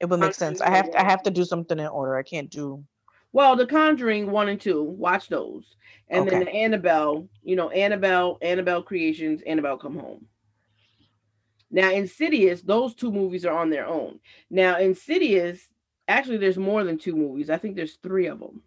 [0.00, 0.60] it would make sense.
[0.60, 2.16] I have to, I have to do something in order.
[2.16, 2.84] I can't do.
[3.32, 5.76] Well, The Conjuring one and two, watch those,
[6.08, 6.30] and okay.
[6.30, 7.28] then the Annabelle.
[7.42, 10.26] You know, Annabelle, Annabelle Creations, Annabelle Come Home.
[11.70, 14.20] Now, Insidious, those two movies are on their own.
[14.50, 15.68] Now, Insidious,
[16.06, 17.50] actually, there's more than two movies.
[17.50, 18.62] I think there's three of them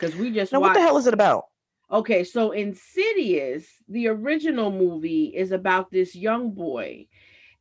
[0.00, 0.70] because we just now, watched...
[0.70, 1.44] what the hell is it about?
[1.90, 7.06] Okay, so Insidious, the original movie, is about this young boy,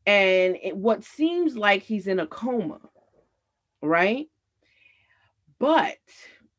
[0.05, 2.79] and it, what seems like he's in a coma,
[3.81, 4.27] right?
[5.57, 5.97] But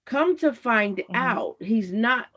[0.05, 1.14] come to find mm-hmm.
[1.14, 2.26] out, he's not.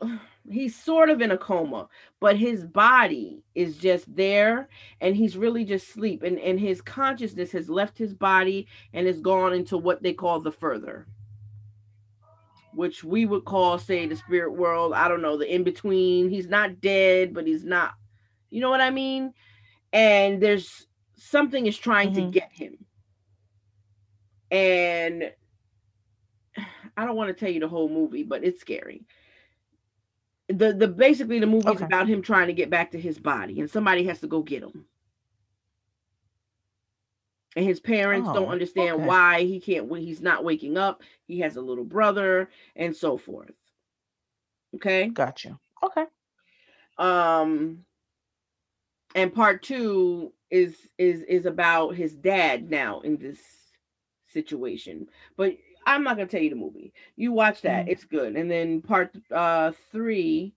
[0.50, 1.88] He's sort of in a coma,
[2.20, 4.68] but his body is just there,
[5.00, 9.22] and he's really just sleep, and and his consciousness has left his body and has
[9.22, 11.06] gone into what they call the further
[12.74, 14.92] which we would call, say, the spirit world.
[14.92, 16.30] I don't know, the in between.
[16.30, 17.94] He's not dead, but he's not,
[18.50, 19.32] you know what I mean?
[19.92, 22.26] And there's something is trying mm-hmm.
[22.26, 22.78] to get him.
[24.50, 25.32] And
[26.96, 29.04] I don't want to tell you the whole movie, but it's scary.
[30.48, 31.86] The the basically the movie is okay.
[31.86, 34.62] about him trying to get back to his body, and somebody has to go get
[34.62, 34.84] him
[37.56, 39.04] and his parents oh, don't understand okay.
[39.04, 43.52] why he can't he's not waking up he has a little brother and so forth.
[44.76, 45.08] Okay?
[45.08, 45.58] Gotcha.
[45.82, 46.04] Okay.
[46.98, 47.84] Um
[49.14, 53.40] and part two is is is about his dad now in this
[54.28, 55.06] situation.
[55.36, 56.92] But i'm not gonna tell you the movie.
[57.16, 57.88] You watch that mm.
[57.90, 58.36] it's good.
[58.36, 60.54] And then part uh three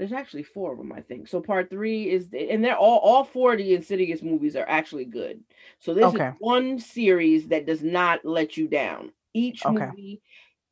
[0.00, 1.28] there's actually four of them, I think.
[1.28, 5.04] So part three is, and they're all all four of the Insidious movies are actually
[5.04, 5.40] good.
[5.78, 6.28] So this okay.
[6.28, 9.12] is one series that does not let you down.
[9.34, 9.88] Each okay.
[9.88, 10.22] movie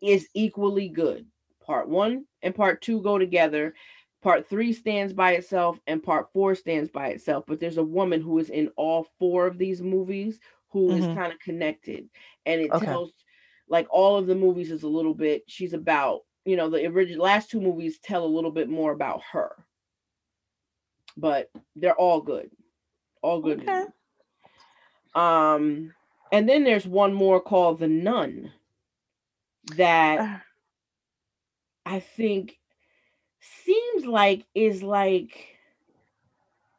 [0.01, 1.27] is equally good.
[1.61, 3.75] Part one and part two go together.
[4.23, 7.45] Part three stands by itself, and part four stands by itself.
[7.47, 11.03] But there's a woman who is in all four of these movies who mm-hmm.
[11.03, 12.09] is kind of connected,
[12.47, 12.87] and it okay.
[12.87, 13.13] tells
[13.69, 15.43] like all of the movies is a little bit.
[15.49, 19.21] She's about you know the original last two movies tell a little bit more about
[19.33, 19.53] her.
[21.17, 22.51] But they're all good.
[23.21, 23.85] All good okay.
[25.15, 25.93] um
[26.31, 28.53] and then there's one more called the nun
[29.77, 30.43] that
[31.85, 32.59] i think
[33.41, 35.59] seems like is like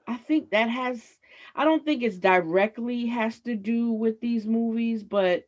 [0.08, 1.04] i think that has
[1.56, 5.46] i don't think it's directly has to do with these movies but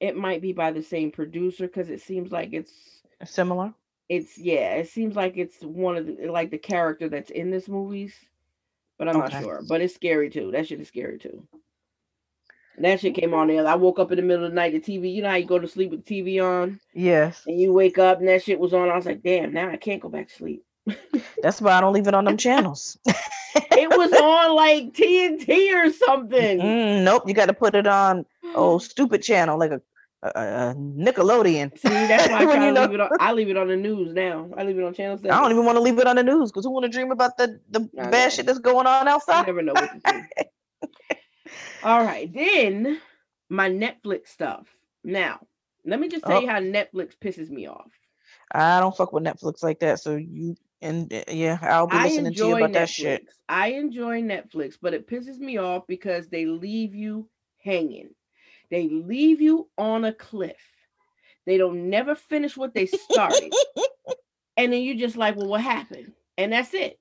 [0.00, 3.74] it might be by the same producer because it seems like it's Similar.
[4.08, 4.74] It's yeah.
[4.74, 8.14] It seems like it's one of the like the character that's in this movies,
[8.98, 9.34] but I'm okay.
[9.34, 9.62] not sure.
[9.68, 10.50] But it's scary too.
[10.50, 11.46] That shit is scary too.
[12.78, 13.66] that shit came on there.
[13.66, 14.72] I woke up in the middle of the night.
[14.72, 16.80] The TV, you know how you go to sleep with the TV on.
[16.94, 17.42] Yes.
[17.46, 18.90] And you wake up and that shit was on.
[18.90, 19.52] I was like, damn.
[19.52, 20.64] Now I can't go back to sleep.
[21.42, 22.98] That's why I don't leave it on them channels.
[23.06, 26.58] it was on like TNT or something.
[26.58, 29.80] Mm, nope, you got to put it on oh stupid channel like a,
[30.22, 31.78] a, a Nickelodeon.
[31.78, 32.82] See, that's why I try to know.
[32.82, 33.10] leave it on.
[33.20, 34.50] I leave it on the news now.
[34.56, 35.16] I leave it on channel.
[35.16, 35.30] 7.
[35.30, 37.10] I don't even want to leave it on the news because who want to dream
[37.10, 39.42] about the the bad shit that's going on outside?
[39.42, 40.88] I never know what to do.
[41.84, 43.00] All right, then
[43.48, 44.66] my Netflix stuff.
[45.04, 45.40] Now,
[45.84, 46.40] let me just tell oh.
[46.40, 47.90] you how Netflix pisses me off.
[48.52, 50.00] I don't fuck with Netflix like that.
[50.00, 52.72] So you and uh, yeah, I'll be listening to you about Netflix.
[52.74, 53.28] that shit.
[53.48, 57.28] I enjoy Netflix, but it pisses me off because they leave you
[57.62, 58.10] hanging.
[58.72, 60.56] They leave you on a cliff.
[61.44, 63.52] They don't never finish what they started.
[64.56, 66.12] and then you're just like, well, what happened?
[66.38, 66.98] And that's it.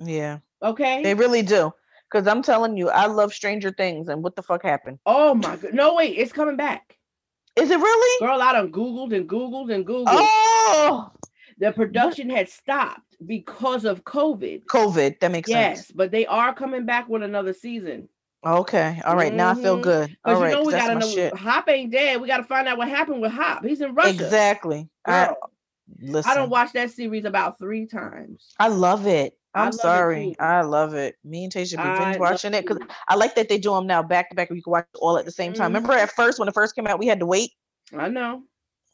[0.00, 0.38] Yeah.
[0.60, 1.04] Okay.
[1.04, 1.72] They really do.
[2.10, 4.98] Because I'm telling you, I love Stranger Things and what the fuck happened?
[5.06, 5.72] Oh my god.
[5.72, 6.96] No, wait, it's coming back.
[7.54, 8.26] Is it really?
[8.26, 10.06] Girl, I done Googled and Googled and Googled.
[10.08, 11.12] Oh,
[11.58, 14.64] the production had stopped because of COVID.
[14.64, 15.88] COVID, that makes yes, sense.
[15.90, 18.08] Yes, but they are coming back with another season.
[18.46, 19.28] Okay, all right.
[19.28, 19.36] mm-hmm.
[19.36, 19.82] Now I feel mm-hmm.
[19.82, 20.16] good.
[20.24, 21.34] All you right, know we gotta know shit.
[21.34, 22.20] Hop ain't dead.
[22.20, 23.64] We gotta find out what happened with Hop.
[23.64, 24.10] He's in Russia.
[24.10, 24.88] Exactly.
[25.04, 25.34] I,
[26.00, 26.30] listen.
[26.30, 28.54] I don't watch that series about three times.
[28.58, 29.36] I love it.
[29.54, 30.30] I'm sorry.
[30.30, 31.16] It I love it.
[31.24, 32.78] Me and Tasha be binge watching it because
[33.08, 34.50] I like that they do them now back to back.
[34.50, 35.72] You can watch all at the same time.
[35.72, 35.86] Mm-hmm.
[35.86, 37.52] Remember at first when it first came out, we had to wait.
[37.96, 38.42] I know.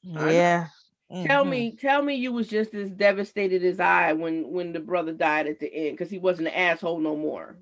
[0.03, 0.69] Yeah.
[1.13, 1.27] Mm-hmm.
[1.27, 5.13] Tell me, tell me, you was just as devastated as I when when the brother
[5.13, 7.57] died at the end because he wasn't an asshole no more.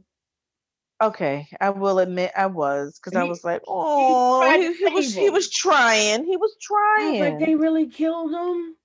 [1.03, 5.31] Okay, I will admit I was because I was like, oh, he, he, was he
[5.31, 7.21] was trying, he was trying.
[7.21, 8.77] Was like they really killed him.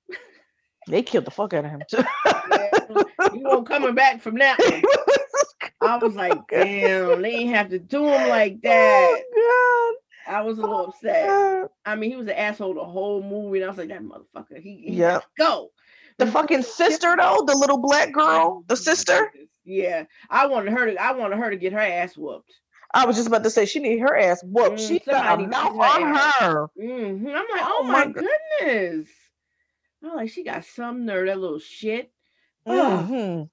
[0.88, 2.04] They killed the fuck out of him too.
[2.26, 2.70] yeah,
[3.34, 4.58] he won't coming back from that.
[5.80, 9.24] I was like, damn, they ain't have to do him like oh, that.
[9.36, 9.96] Oh,
[10.28, 11.70] I was a little oh, upset.
[11.86, 14.60] I mean, he was an asshole the whole movie, and I was like, that motherfucker.
[14.60, 15.70] He, he yeah, go.
[16.18, 19.32] The fucking sister though, the little black girl, the sister.
[19.68, 20.96] Yeah, I wanted her to.
[20.96, 22.54] I wanted her to get her ass whooped.
[22.94, 24.80] I was just about to say she need her ass whooped.
[24.80, 26.68] Mm, she got a mouth on her.
[26.82, 27.28] Mm-hmm.
[27.28, 29.10] I'm like, oh, oh my, my goodness.
[30.02, 32.12] I'm like, she got some nerve, that little shit.
[32.66, 33.44] Mm-hmm.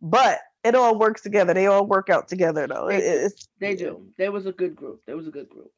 [0.00, 1.54] But it all works together.
[1.54, 2.86] They all work out together though.
[2.88, 4.06] They, it's, they do.
[4.16, 5.02] There was a good group.
[5.06, 5.72] There was a good group.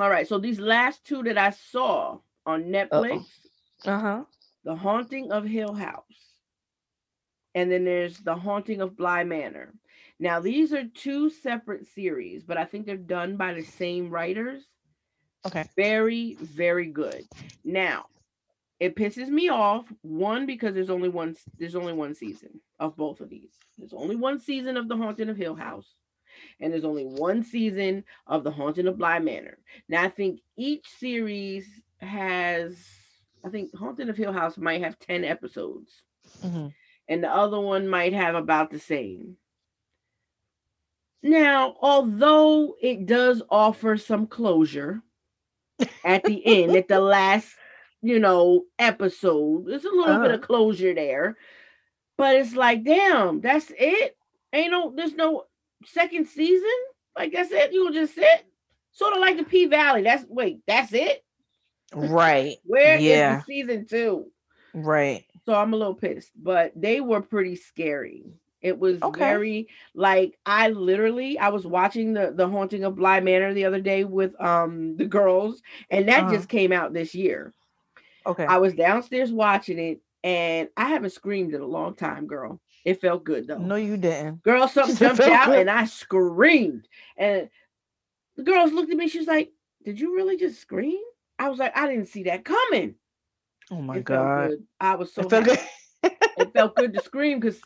[0.00, 0.26] All right.
[0.26, 3.24] So these last two that I saw on Netflix.
[3.84, 4.24] Uh huh.
[4.64, 6.27] The Haunting of Hill House.
[7.58, 9.74] And then there's The Haunting of Bly Manor.
[10.20, 14.62] Now, these are two separate series, but I think they're done by the same writers.
[15.44, 15.64] Okay.
[15.74, 17.24] Very, very good.
[17.64, 18.06] Now,
[18.78, 23.20] it pisses me off one because there's only one there's only one season of both
[23.20, 25.96] of these there's only one season of the haunting of hill house
[26.60, 30.86] and there's only one season of the haunting of bly manor now i think each
[31.00, 31.66] series
[32.00, 32.78] has
[33.44, 36.04] i think haunting of hill house might have 10 episodes
[36.44, 36.68] mm-hmm.
[37.08, 39.36] And the other one might have about the same
[41.22, 45.02] now although it does offer some closure
[46.04, 47.54] at the end at the last
[48.02, 49.66] you know, episode.
[49.66, 50.46] There's a little uh bit of uh-huh.
[50.46, 51.36] closure there.
[52.16, 54.16] But it's like, damn, that's it.
[54.52, 55.44] Ain't no, there's no
[55.84, 56.68] second season.
[57.16, 58.44] Like I said, you'll just sit.
[58.92, 60.02] Sort of like the P Valley.
[60.02, 61.24] That's wait, that's it.
[61.94, 62.56] Right.
[62.64, 63.38] Where yeah.
[63.38, 64.26] is season two?
[64.74, 65.24] Right.
[65.48, 68.34] So I'm a little pissed, but they were pretty scary.
[68.60, 69.18] It was okay.
[69.18, 73.80] very like I literally I was watching the the haunting of Bly Manor the other
[73.80, 76.34] day with um the girls, and that uh-huh.
[76.34, 77.54] just came out this year.
[78.26, 78.44] Okay.
[78.44, 82.60] I was downstairs watching it and I haven't screamed in a long time, girl.
[82.84, 83.56] It felt good though.
[83.56, 84.42] No, you didn't.
[84.42, 85.60] Girl, something jumped out good.
[85.60, 86.86] and I screamed.
[87.16, 87.48] And
[88.36, 89.08] the girls looked at me.
[89.08, 89.50] She was like,
[89.82, 91.00] Did you really just scream?
[91.38, 92.96] I was like, I didn't see that coming.
[93.70, 94.52] Oh my it god.
[94.80, 95.58] I was so it felt, good.
[96.02, 97.60] it felt good to scream because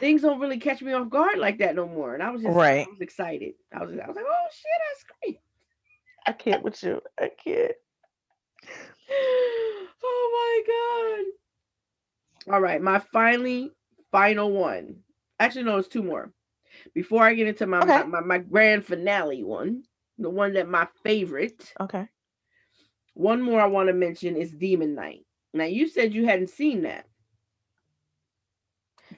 [0.00, 2.14] things don't really catch me off guard like that no more.
[2.14, 2.86] And I was just right.
[2.86, 3.54] I was excited.
[3.72, 5.38] I was I was like, oh shit, I screamed.
[6.26, 7.00] I can't with you.
[7.18, 7.72] I can't.
[10.02, 11.24] oh my
[12.46, 12.54] god.
[12.54, 13.70] All right, my finally
[14.10, 14.96] final one.
[15.38, 16.32] Actually, no, it's two more.
[16.94, 18.02] Before I get into my, okay.
[18.04, 19.84] my, my, my grand finale one,
[20.18, 21.72] the one that my favorite.
[21.80, 22.08] Okay.
[23.14, 25.24] One more I want to mention is Demon Knight.
[25.54, 27.06] Now you said you hadn't seen that.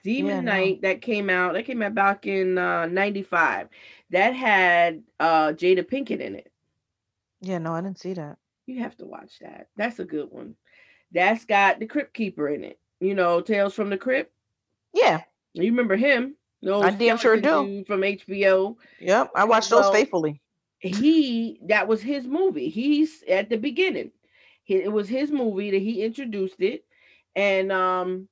[0.05, 0.89] Demon yeah, Knight no.
[0.89, 3.68] that came out that came out back in uh 95.
[4.11, 6.53] That had uh Jada Pinkett in it.
[7.41, 8.39] Yeah, no, I didn't see that.
[8.66, 9.68] You have to watch that.
[9.76, 10.55] That's a good one.
[11.12, 12.78] That's got the Crypt Keeper in it.
[13.01, 14.32] You know, Tales from the Crypt.
[14.93, 15.22] Yeah.
[15.55, 16.37] You remember him?
[16.62, 17.84] Those I damn sure do.
[17.87, 18.76] From HBO.
[19.01, 20.41] Yep, I watched those faithfully.
[20.78, 22.68] He that was his movie.
[22.68, 24.11] He's at the beginning.
[24.67, 26.85] It was his movie that he introduced it,
[27.35, 28.29] and um,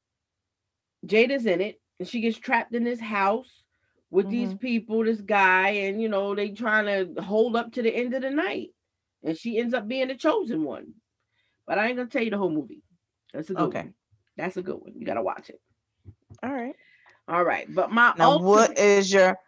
[1.06, 3.62] Jada's in it, and she gets trapped in this house
[4.10, 4.32] with mm-hmm.
[4.32, 8.14] these people, this guy, and you know, they trying to hold up to the end
[8.14, 8.70] of the night.
[9.22, 10.92] And she ends up being the chosen one.
[11.66, 12.82] But I ain't gonna tell you the whole movie.
[13.32, 13.80] That's a good okay.
[13.80, 13.94] one.
[14.36, 14.92] That's a good one.
[14.96, 15.60] You gotta watch it.
[16.42, 16.74] All right.
[17.26, 17.66] All right.
[17.72, 19.38] But my now, ultimate, what is your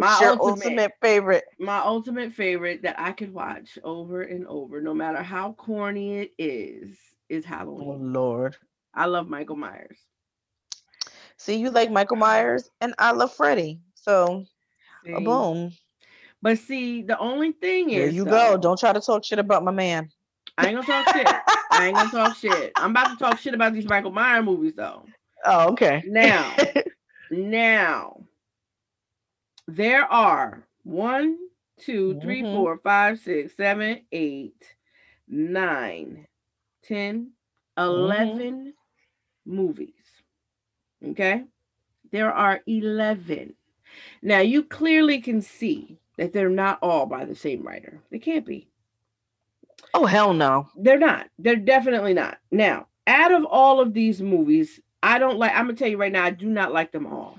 [0.00, 1.44] my ultimate, ultimate, favorite?
[1.58, 6.32] My ultimate favorite that I could watch over and over, no matter how corny it
[6.38, 6.96] is,
[7.28, 7.88] is Halloween.
[7.88, 8.56] Oh Lord.
[8.94, 9.98] I love Michael Myers.
[11.36, 13.80] See, you like Michael Myers, and I love Freddy.
[13.94, 14.44] So,
[15.04, 15.72] boom.
[16.42, 18.58] But see, the only thing is, there you though, go.
[18.58, 20.10] Don't try to talk shit about my man.
[20.58, 21.26] I ain't gonna talk shit.
[21.70, 22.72] I ain't gonna talk shit.
[22.76, 25.06] I'm about to talk shit about these Michael Myers movies, though.
[25.46, 26.02] Oh, okay.
[26.06, 26.54] Now,
[27.30, 28.22] now,
[29.76, 31.38] there are one,
[31.78, 32.54] two, three, mm-hmm.
[32.54, 34.64] four, five, six, seven, eight,
[35.28, 36.26] nine,
[36.82, 37.32] ten,
[37.76, 38.74] eleven
[39.46, 39.56] mm-hmm.
[39.56, 39.94] movies.
[41.06, 41.44] Okay.
[42.10, 43.54] There are 11.
[44.22, 48.00] Now you clearly can see that they're not all by the same writer.
[48.10, 48.68] They can't be.
[49.94, 50.68] Oh, hell no.
[50.76, 51.28] They're not.
[51.38, 52.38] They're definitely not.
[52.50, 55.96] Now, out of all of these movies, I don't like, I'm going to tell you
[55.96, 57.38] right now, I do not like them all.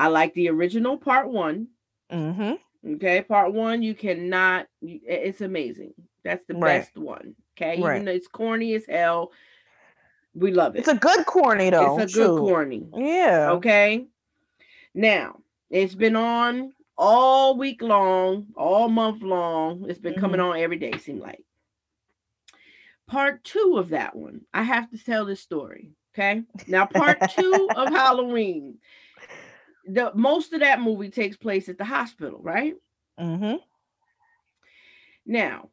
[0.00, 1.68] I like the original part one.
[2.10, 2.94] Mm-hmm.
[2.94, 3.20] Okay.
[3.20, 5.92] Part one, you cannot, it's amazing.
[6.24, 6.78] That's the right.
[6.78, 7.34] best one.
[7.54, 7.78] Okay.
[7.78, 7.96] Right.
[7.96, 9.30] Even though it's corny as hell,
[10.34, 10.78] we love it.
[10.78, 11.98] It's a good corny though.
[11.98, 12.88] It's a good corny.
[12.96, 13.50] Yeah.
[13.52, 14.06] Okay.
[14.94, 19.84] Now it's been on all week long, all month long.
[19.86, 20.20] It's been mm-hmm.
[20.22, 20.96] coming on every day.
[20.96, 21.44] Seem like.
[23.06, 25.90] Part two of that one, I have to tell this story.
[26.14, 26.42] Okay.
[26.66, 28.78] Now, part two of Halloween.
[29.86, 32.74] The most of that movie takes place at the hospital, right?
[33.18, 33.56] Mm-hmm.
[35.26, 35.70] Now,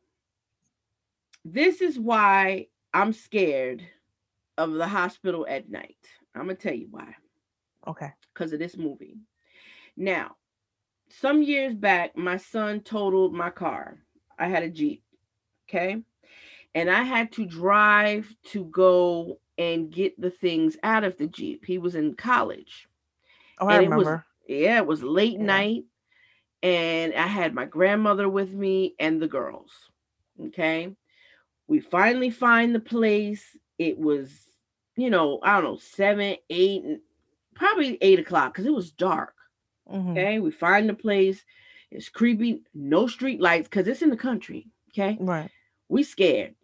[1.44, 3.84] this is why I'm scared
[4.58, 5.98] of the hospital at night.
[6.36, 7.16] I'm gonna tell you why.
[7.88, 8.12] Okay.
[8.34, 9.18] Because of this movie.
[9.96, 10.36] Now,
[11.10, 13.98] some years back, my son totaled my car.
[14.38, 15.04] I had a Jeep.
[15.70, 16.04] Okay.
[16.76, 21.66] And I had to drive to go and get the things out of the Jeep.
[21.66, 22.87] He was in college.
[23.60, 24.26] Oh, I remember.
[24.48, 25.46] It was, yeah, it was late yeah.
[25.46, 25.84] night.
[26.64, 29.72] And I had my grandmother with me and the girls.
[30.48, 30.96] Okay.
[31.68, 33.44] We finally find the place.
[33.78, 34.48] It was
[34.98, 36.84] you know, I don't know, seven, eight,
[37.56, 39.36] probably eight o'clock because it was dark.
[39.90, 40.12] Mm-hmm.
[40.12, 41.46] Okay, we find the place.
[41.92, 44.68] It's creepy, no street lights because it's in the country.
[44.92, 45.50] Okay, right.
[45.88, 46.56] We scared.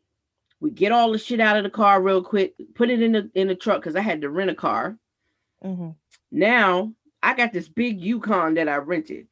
[0.59, 3.29] We get all the shit out of the car real quick, put it in the
[3.35, 4.97] in the truck because I had to rent a car.
[5.63, 5.91] Mm-hmm.
[6.33, 9.27] Now I got this big Yukon that I rented,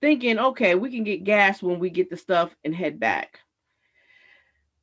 [0.00, 3.38] thinking, okay, we can get gas when we get the stuff and head back.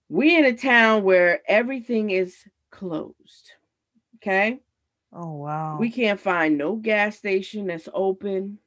[0.07, 2.37] We in a town where everything is
[2.71, 3.51] closed.
[4.15, 4.61] Okay.
[5.11, 5.77] Oh wow.
[5.77, 8.59] We can't find no gas station that's open.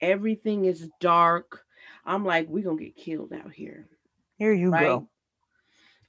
[0.00, 1.64] Everything is dark.
[2.04, 3.86] I'm like, we're gonna get killed out here.
[4.38, 4.86] Here you right?
[4.86, 5.08] go.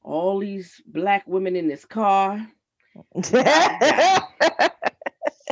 [0.02, 2.48] All these black women in this car.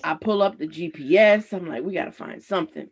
[0.09, 1.53] I pull up the GPS.
[1.53, 2.89] I'm like, we gotta find something.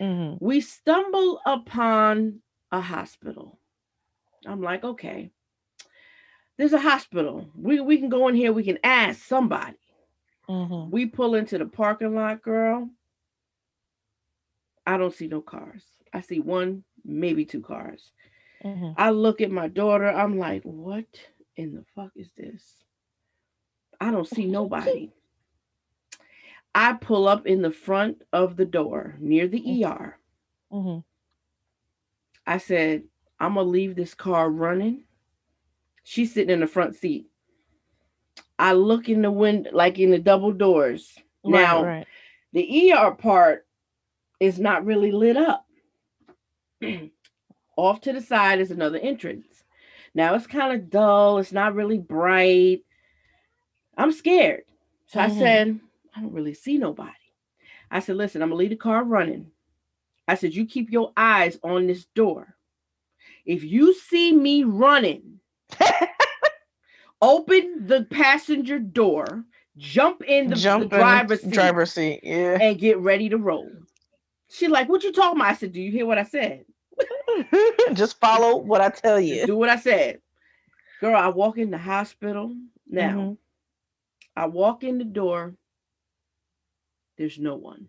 [0.00, 0.44] Mm-hmm.
[0.44, 2.40] We stumble upon
[2.70, 3.58] a hospital.
[4.46, 5.32] I'm like, okay,
[6.56, 7.50] there's a hospital.
[7.56, 8.52] We we can go in here.
[8.52, 9.76] We can ask somebody.
[10.48, 10.90] Mm-hmm.
[10.90, 12.88] We pull into the parking lot, girl.
[14.86, 15.82] I don't see no cars.
[16.12, 18.12] I see one, maybe two cars.
[18.64, 18.92] Mm-hmm.
[18.96, 20.08] I look at my daughter.
[20.08, 21.06] I'm like, what
[21.56, 22.62] in the fuck is this?
[24.00, 25.10] I don't see nobody.
[26.74, 29.92] I pull up in the front of the door near the mm-hmm.
[29.92, 30.18] ER.
[30.72, 30.98] Mm-hmm.
[32.46, 33.04] I said,
[33.38, 35.04] I'm going to leave this car running.
[36.04, 37.26] She's sitting in the front seat.
[38.58, 41.12] I look in the window, like in the double doors.
[41.44, 42.06] Right, now, right.
[42.52, 43.66] the ER part
[44.40, 45.66] is not really lit up.
[47.76, 49.46] Off to the side is another entrance.
[50.14, 52.84] Now it's kind of dull, it's not really bright.
[53.96, 54.62] I'm scared.
[55.06, 55.32] So mm-hmm.
[55.32, 55.80] I said,
[56.14, 57.10] I don't really see nobody.
[57.90, 59.50] I said, listen, I'm gonna leave the car running.
[60.28, 62.56] I said, you keep your eyes on this door.
[63.44, 65.40] If you see me running,
[67.22, 69.44] open the passenger door,
[69.76, 73.70] jump in the, jump the driver's seat, driver's seat, yeah, and get ready to roll.
[74.48, 76.64] She's like, "What you talking about?" I said, "Do you hear what I said?"
[77.94, 79.36] Just follow what I tell you.
[79.36, 80.20] Just do what I said,
[81.00, 81.16] girl.
[81.16, 82.54] I walk in the hospital
[82.88, 83.10] now.
[83.10, 83.32] Mm-hmm.
[84.36, 85.54] I walk in the door.
[87.16, 87.88] There's no one.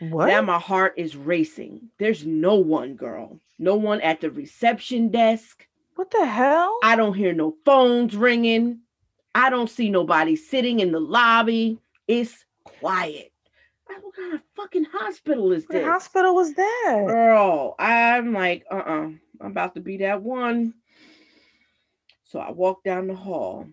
[0.00, 0.26] What?
[0.26, 1.88] Now my heart is racing.
[1.98, 3.40] There's no one, girl.
[3.58, 5.66] No one at the reception desk.
[5.94, 6.78] What the hell?
[6.82, 8.80] I don't hear no phones ringing.
[9.34, 11.78] I don't see nobody sitting in the lobby.
[12.08, 13.32] It's quiet.
[13.86, 15.82] What kind of fucking hospital is this?
[15.82, 17.04] What hospital was that?
[17.06, 19.06] Girl, I'm like, uh uh-uh.
[19.06, 19.10] uh.
[19.40, 20.74] I'm about to be that one.
[22.24, 23.66] So I walked down the hall.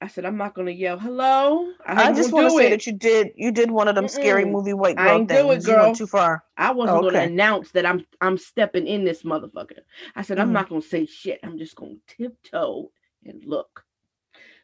[0.00, 1.72] I said, I'm not gonna yell hello.
[1.84, 2.70] I, I just want to say it.
[2.70, 4.10] that you did you did one of them Mm-mm.
[4.10, 5.42] scary movie white girl I ain't things.
[5.42, 5.76] Do it, girl.
[5.76, 6.44] You went too far.
[6.56, 7.16] I wasn't okay.
[7.16, 9.80] gonna announce that I'm I'm stepping in this motherfucker.
[10.14, 10.52] I said, I'm mm.
[10.52, 11.40] not gonna say shit.
[11.42, 12.92] I'm just gonna tiptoe
[13.24, 13.84] and look.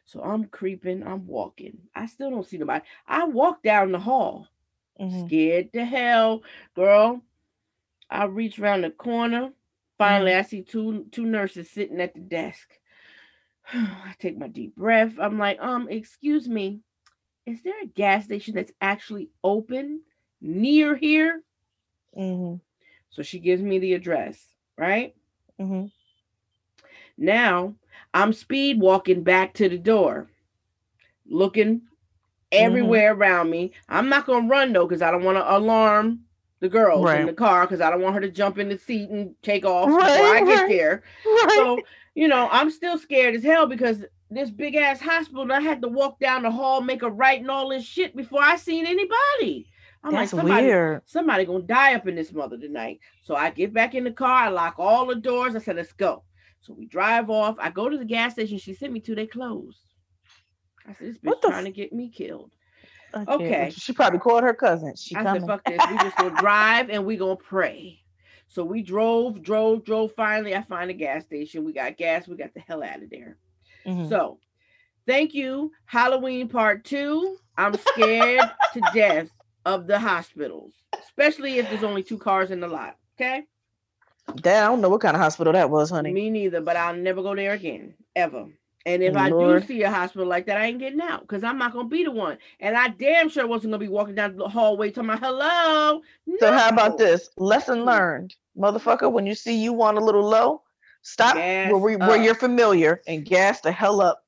[0.05, 1.79] So I'm creeping, I'm walking.
[1.95, 2.85] I still don't see nobody.
[3.07, 4.47] I walk down the hall,
[4.99, 5.25] mm-hmm.
[5.25, 6.43] scared to hell,
[6.75, 7.21] girl.
[8.09, 9.51] I reach around the corner.
[9.97, 10.39] Finally, mm-hmm.
[10.39, 12.69] I see two two nurses sitting at the desk.
[13.73, 15.13] I take my deep breath.
[15.19, 16.81] I'm like, um, excuse me,
[17.45, 20.01] is there a gas station that's actually open
[20.41, 21.41] near here?
[22.17, 22.55] Mm-hmm.
[23.09, 24.37] So she gives me the address,
[24.77, 25.15] right?
[25.59, 25.85] Mm-hmm.
[27.17, 27.75] Now
[28.13, 30.27] I'm speed walking back to the door,
[31.27, 31.85] looking mm-hmm.
[32.51, 33.21] everywhere mm-hmm.
[33.21, 33.73] around me.
[33.87, 36.21] I'm not gonna run though, because I don't want to alarm
[36.61, 37.19] the girls right.
[37.19, 39.65] in the car because I don't want her to jump in the seat and take
[39.65, 40.45] off right, before I right.
[40.45, 41.03] get there.
[41.49, 41.79] So,
[42.15, 45.87] you know, I'm still scared as hell because this big ass hospital, I had to
[45.87, 49.67] walk down the hall, make a right and all this shit before I seen anybody.
[50.03, 51.01] I'm That's like, somebody, weird.
[51.05, 52.99] somebody gonna die up in this mother tonight.
[53.21, 55.55] So I get back in the car, I lock all the doors.
[55.55, 56.23] I said, let's go.
[56.61, 57.57] So we drive off.
[57.59, 59.79] I go to the gas station she sent me to, they closed.
[60.87, 62.51] I said, this bitch trying f- to get me killed.
[63.27, 63.71] Okay.
[63.75, 64.93] She probably called her cousin.
[64.95, 65.41] She I coming.
[65.41, 65.81] said, fuck this.
[65.91, 67.99] We just gonna drive and we gonna pray.
[68.47, 70.13] So we drove, drove, drove.
[70.13, 71.65] Finally, I find a gas station.
[71.65, 72.27] We got gas.
[72.27, 73.37] We got the hell out of there.
[73.85, 74.09] Mm-hmm.
[74.09, 74.39] So
[75.07, 75.71] thank you.
[75.85, 77.37] Halloween part two.
[77.57, 78.41] I'm scared
[78.73, 79.29] to death
[79.65, 82.97] of the hospitals, especially if there's only two cars in the lot.
[83.19, 83.43] Okay.
[84.35, 86.11] Dad, I don't know what kind of hospital that was, honey.
[86.11, 87.93] Me neither, but I'll never go there again.
[88.15, 88.47] Ever.
[88.85, 89.23] And if Lord.
[89.23, 91.89] I do see a hospital like that, I ain't getting out because I'm not gonna
[91.89, 92.37] be the one.
[92.59, 96.01] And I damn sure wasn't gonna be walking down the hallway talking about hello.
[96.27, 96.37] No.
[96.39, 97.29] So how about this?
[97.37, 97.85] Lesson mm.
[97.85, 99.11] learned, motherfucker.
[99.11, 100.61] When you see you want a little low,
[101.01, 104.23] stop where, we, where you're familiar and gas the hell up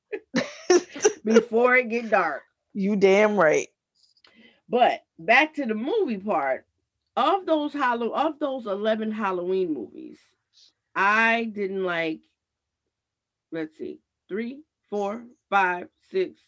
[1.24, 2.42] before it get dark.
[2.74, 3.68] You damn right.
[4.68, 6.66] But back to the movie part
[7.16, 10.18] of those Halloween of those 11 Halloween movies,
[10.96, 12.20] I didn't like.
[13.52, 14.60] Let's see three,
[14.90, 16.40] four, five, six,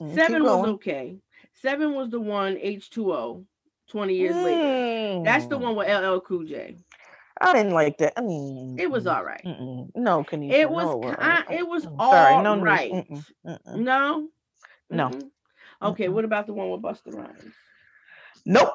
[0.00, 1.18] mm, seven was okay.
[1.60, 3.44] Seven was the one H2O
[3.88, 4.44] 20 years mm.
[4.44, 5.24] later.
[5.24, 6.76] That's the one with LL Cool J.
[7.40, 8.16] I didn't like that.
[8.16, 8.80] Mm.
[8.80, 9.42] It was all right.
[9.44, 9.90] Mm-mm.
[9.94, 10.52] No, can you?
[10.52, 10.84] It was.
[10.84, 12.92] No, I, it was all Sorry, no, right.
[12.92, 13.24] Mm-mm.
[13.46, 13.76] Mm-mm.
[13.76, 14.28] No.
[14.90, 15.10] No.
[15.82, 16.08] Okay.
[16.08, 17.54] What about the one with Busta Rhymes?
[18.44, 18.72] Nope.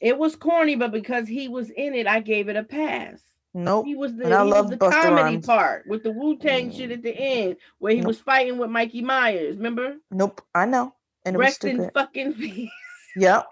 [0.00, 3.20] It was corny, but because he was in it, I gave it a pass.
[3.52, 3.86] Nope.
[3.86, 5.46] He was the, he was the comedy Rhymes.
[5.46, 6.76] part with the Wu Tang mm.
[6.76, 8.08] shit at the end where he nope.
[8.08, 9.56] was fighting with Mikey Myers.
[9.56, 9.96] Remember?
[10.10, 10.40] Nope.
[10.54, 10.94] I know.
[11.26, 12.70] And it Rest was in fucking peace.
[13.16, 13.48] Yep.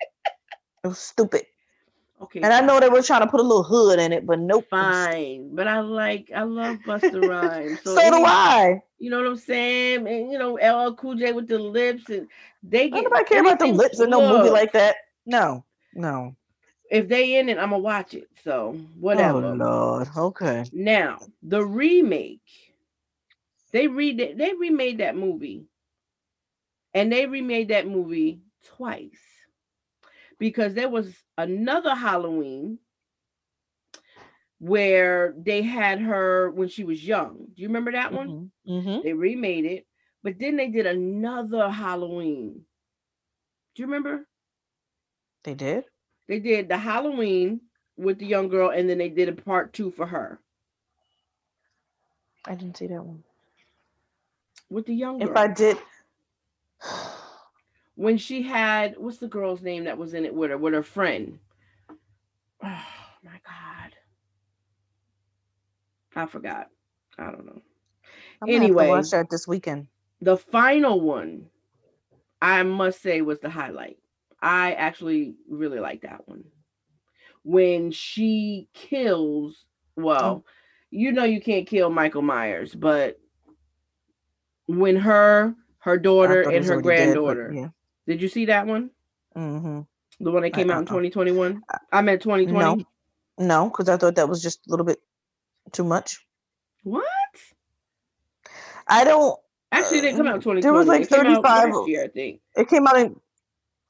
[0.84, 1.42] It was stupid.
[2.22, 2.38] Okay.
[2.38, 2.62] And fine.
[2.62, 4.66] I know they were trying to put a little hood in it, but nope.
[4.70, 5.57] Fine.
[5.57, 7.80] But I like I love Busta Rhymes.
[7.82, 8.80] So, so do I.
[9.01, 10.07] You know what I'm saying?
[10.07, 12.28] And you know, LL Cool J with the lips and
[12.62, 14.94] they get nobody care about the lips in no movie like that.
[15.26, 16.36] No, no
[16.91, 18.28] if they in it, I'm gonna watch it.
[18.45, 19.47] So whatever.
[19.47, 20.09] Oh Lord.
[20.16, 20.64] Okay.
[20.72, 22.41] Now the remake.
[23.72, 24.39] They read it.
[24.39, 25.66] They remade that movie,
[26.95, 29.20] and they remade that movie twice
[30.39, 32.78] because there was another Halloween
[34.59, 37.47] where they had her when she was young.
[37.55, 38.34] Do you remember that one?
[38.66, 38.72] Mm-hmm.
[38.72, 39.03] Mm-hmm.
[39.03, 39.86] They remade it,
[40.22, 42.64] but then they did another Halloween.
[43.74, 44.26] Do you remember?
[45.45, 45.84] They did.
[46.28, 47.62] They did the Halloween
[47.96, 50.38] with the young girl, and then they did a part two for her.
[52.44, 53.24] I didn't see that one.
[54.70, 55.30] With the young girl.
[55.30, 55.78] If I did
[57.96, 60.82] when she had what's the girl's name that was in it with her with her
[60.82, 61.38] friend?
[62.62, 63.92] Oh my god.
[66.14, 66.68] I forgot.
[67.18, 67.60] I don't know.
[68.40, 69.88] I'm anyway, watch that this weekend.
[70.20, 71.46] The final one,
[72.40, 73.98] I must say, was the highlight.
[74.41, 76.45] I actually really like that one.
[77.45, 79.64] When she kills,
[79.97, 80.45] well, oh.
[80.91, 83.18] you know you can't kill Michael Myers, but
[84.66, 87.49] when her, her daughter, and her granddaughter.
[87.49, 87.68] Dead, yeah.
[88.07, 88.91] Did you see that one?
[89.36, 89.80] Mm-hmm.
[90.20, 91.62] The one that came I, out in 2021?
[91.93, 92.84] I meant 2020.
[93.39, 95.01] No, no, because I thought that was just a little bit
[95.72, 96.24] too much.
[96.82, 97.05] What?
[98.86, 99.39] I don't.
[99.70, 100.62] Actually, it didn't come out in 2020.
[100.62, 102.41] There was like 35 year, I think.
[102.57, 103.20] It came out in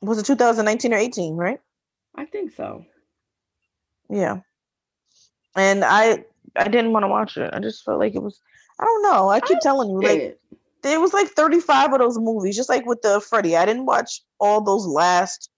[0.01, 1.61] was it 2019 or 18, right?
[2.15, 2.85] I think so.
[4.11, 4.41] Yeah.
[5.57, 6.25] And I
[6.57, 7.53] I didn't want to watch it.
[7.53, 8.41] I just felt like it was
[8.81, 9.29] I don't know.
[9.29, 10.39] I keep I telling you like
[10.83, 13.57] there was like 35 of those movies, just like with the Freddy.
[13.57, 15.51] I didn't watch all those last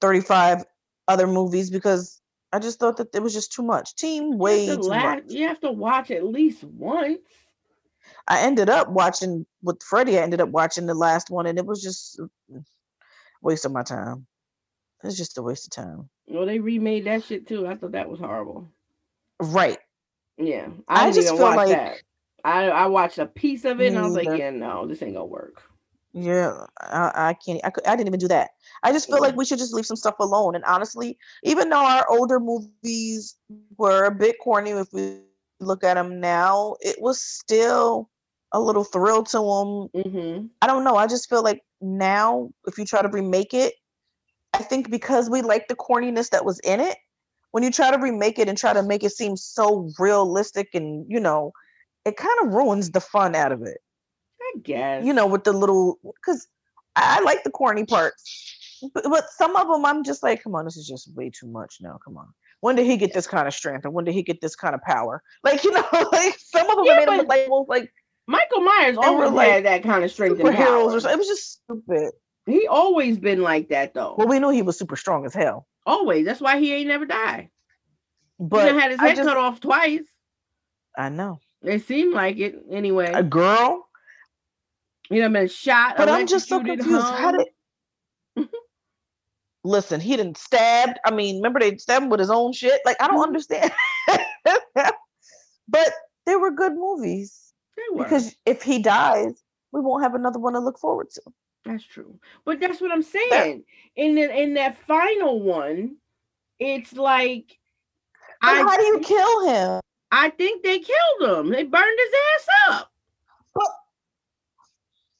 [0.00, 0.64] 35
[1.08, 2.20] other movies because
[2.52, 3.94] I just thought that it was just too much.
[3.94, 5.24] Team way too much.
[5.28, 7.18] You have to watch at least once.
[8.28, 10.18] I ended up watching with Freddy.
[10.18, 12.20] I ended up watching the last one, and it was just
[13.42, 14.26] waste of my time.
[15.02, 16.08] It's just a waste of time.
[16.26, 17.66] Well, they remade that shit too.
[17.66, 18.68] I thought that was horrible.
[19.40, 19.78] Right.
[20.38, 21.98] Yeah, I, I just feel like that.
[22.44, 25.14] I I watched a piece of it and I was like, yeah, no, this ain't
[25.14, 25.62] gonna work.
[26.12, 27.60] Yeah, I, I can't.
[27.64, 28.50] I, I didn't even do that.
[28.82, 29.22] I just feel yeah.
[29.22, 30.54] like we should just leave some stuff alone.
[30.54, 33.36] And honestly, even though our older movies
[33.76, 35.20] were a bit corny, if we
[35.60, 38.08] look at them now, it was still
[38.56, 40.02] a little thrill to them.
[40.02, 40.46] Mm-hmm.
[40.62, 40.96] I don't know.
[40.96, 43.74] I just feel like now, if you try to remake it,
[44.54, 46.96] I think because we like the corniness that was in it,
[47.50, 51.04] when you try to remake it and try to make it seem so realistic and
[51.08, 51.52] you know
[52.06, 53.78] it kind of ruins the fun out of it.
[54.40, 55.04] I guess.
[55.04, 56.48] You know, with the little because
[56.96, 60.54] I, I like the corny parts, but, but, some of them I'm just like, come
[60.54, 61.98] on, this is just way too much now.
[62.02, 62.28] Come on.
[62.60, 63.84] When did he get this kind of strength?
[63.84, 65.22] And when did he get this kind of power?
[65.44, 67.92] Like, you know, like some of them yeah, made him like like
[68.26, 70.82] Michael Myers always like, had that kind of strength power.
[70.82, 71.12] Or something.
[71.12, 72.12] It was just stupid.
[72.46, 74.14] He always been like that though.
[74.16, 75.66] Well, we knew he was super strong as hell.
[75.84, 76.24] Always.
[76.24, 77.50] That's why he ain't never died.
[78.38, 80.02] But he had his head just, cut off twice.
[80.96, 81.40] I know.
[81.62, 83.10] It seemed like it anyway.
[83.12, 83.88] A girl.
[85.10, 85.96] You know, been shot.
[85.96, 87.06] But I'm just so confused.
[87.06, 87.14] Home.
[87.14, 87.48] How did?
[89.64, 90.90] Listen, he didn't stab.
[91.04, 92.80] I mean, remember they stabbed him with his own shit.
[92.84, 93.24] Like I don't mm-hmm.
[93.24, 93.72] understand.
[95.68, 95.92] but
[96.24, 97.45] they were good movies.
[97.96, 101.22] Because if he dies, we won't have another one to look forward to.
[101.64, 102.18] That's true.
[102.44, 103.28] But that's what I'm saying.
[103.30, 103.62] That,
[103.96, 105.96] in the, in that final one,
[106.58, 107.58] it's like
[108.42, 109.80] I, how do you kill him?
[110.12, 111.50] I think they killed him.
[111.50, 112.92] They burned his ass up.
[113.54, 113.68] But,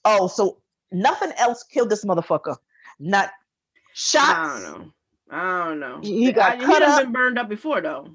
[0.04, 0.59] oh, so
[0.92, 2.57] nothing else killed this motherfucker.
[2.98, 3.30] Not
[3.92, 4.30] shots.
[4.30, 4.92] I don't know.
[5.30, 6.00] I don't know.
[6.02, 7.02] He got I, cut he up.
[7.02, 8.11] been burned up before though.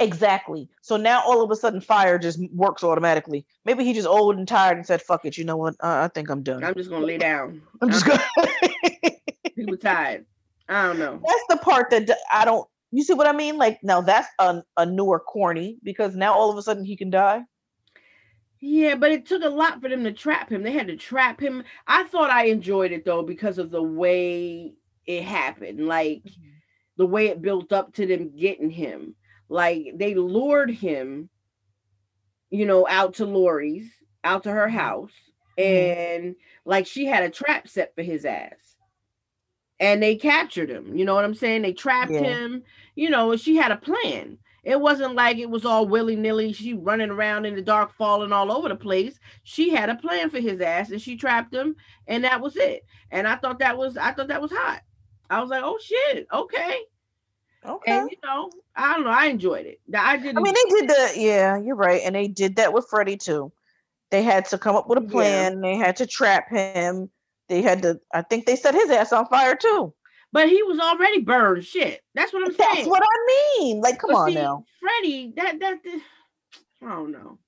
[0.00, 0.68] Exactly.
[0.82, 3.46] So now all of a sudden fire just works automatically.
[3.64, 5.74] Maybe he just old and tired and said, "Fuck it." You know what?
[5.80, 6.64] Uh, I think I'm done.
[6.64, 7.62] I'm just gonna lay down.
[7.82, 8.22] I'm just gonna.
[9.54, 10.24] he was tired.
[10.68, 11.20] I don't know.
[11.24, 12.66] That's the part that I don't.
[12.92, 13.56] You see what I mean?
[13.56, 17.10] Like now that's a, a newer corny because now all of a sudden he can
[17.10, 17.42] die.
[18.60, 20.62] Yeah, but it took a lot for them to trap him.
[20.62, 21.62] They had to trap him.
[21.86, 24.74] I thought I enjoyed it though because of the way
[25.06, 26.48] it happened, like mm-hmm.
[26.96, 29.14] the way it built up to them getting him.
[29.48, 31.28] Like they lured him,
[32.50, 33.90] you know, out to Laurie's,
[34.24, 34.76] out to her mm-hmm.
[34.76, 35.12] house,
[35.58, 36.22] mm-hmm.
[36.22, 38.76] and like she had a trap set for his ass
[39.78, 40.96] and they captured him.
[40.96, 41.62] You know what I'm saying?
[41.62, 42.22] They trapped yeah.
[42.22, 42.62] him.
[42.94, 44.38] You know, she had a plan.
[44.64, 46.52] It wasn't like it was all willy nilly.
[46.52, 49.20] She running around in the dark, falling all over the place.
[49.44, 51.76] She had a plan for his ass, and she trapped him,
[52.08, 52.84] and that was it.
[53.10, 54.80] And I thought that was, I thought that was hot.
[55.30, 56.78] I was like, oh shit, okay,
[57.68, 57.92] okay.
[57.92, 59.10] And you know, I don't know.
[59.10, 59.80] I enjoyed it.
[59.94, 60.36] I did.
[60.36, 61.58] I mean, they did the yeah.
[61.58, 63.52] You're right, and they did that with Freddy too.
[64.10, 65.54] They had to come up with a plan.
[65.54, 65.70] Yeah.
[65.70, 67.10] They had to trap him
[67.48, 68.00] they had to.
[68.12, 69.92] I think they set his ass on fire too.
[70.32, 71.64] But he was already burned.
[71.64, 72.68] Shit, that's what I'm saying.
[72.74, 73.80] That's what I mean.
[73.80, 75.32] Like, come but on see, now, Freddy.
[75.36, 75.82] That that.
[75.84, 76.00] that
[76.82, 77.38] I don't know.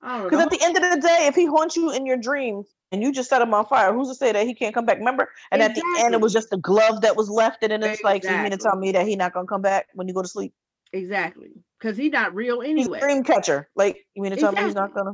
[0.00, 0.30] I don't know.
[0.30, 3.02] Because at the end of the day, if he haunts you in your dreams and
[3.02, 4.98] you just set him on fire, who's to say that he can't come back?
[4.98, 5.30] Remember?
[5.50, 5.80] And exactly.
[5.80, 8.12] at the end, it was just the glove that was left, and then it's exactly.
[8.12, 10.14] like, so you mean to tell me that he not gonna come back when you
[10.14, 10.52] go to sleep?
[10.92, 11.48] Exactly.
[11.80, 12.98] Because he's not real anyway.
[12.98, 13.68] He's dream catcher.
[13.74, 14.62] Like, you mean to tell exactly.
[14.62, 15.12] me he's not gonna?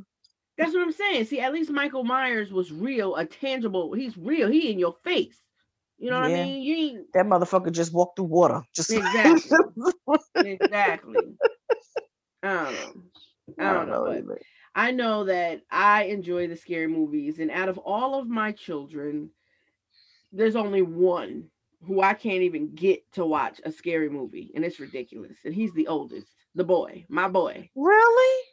[0.59, 1.26] That's what I'm saying.
[1.26, 3.93] See, at least Michael Myers was real, a tangible.
[3.93, 4.51] He's real.
[4.51, 5.41] He in your face.
[5.99, 6.39] You know what yeah.
[6.39, 6.63] I mean?
[6.63, 7.13] You ain't...
[7.14, 8.63] that motherfucker just walked through water.
[8.75, 9.92] Just exactly,
[10.37, 11.17] exactly.
[12.42, 12.75] Um, I don't
[13.57, 13.59] know.
[13.59, 14.05] I don't, know.
[14.05, 14.37] know
[14.79, 19.30] I know that I enjoy the scary movies, and out of all of my children,
[20.30, 21.49] there's only one
[21.84, 25.38] who I can't even get to watch a scary movie, and it's ridiculous.
[25.45, 27.68] And he's the oldest, the boy, my boy.
[27.75, 28.45] Really?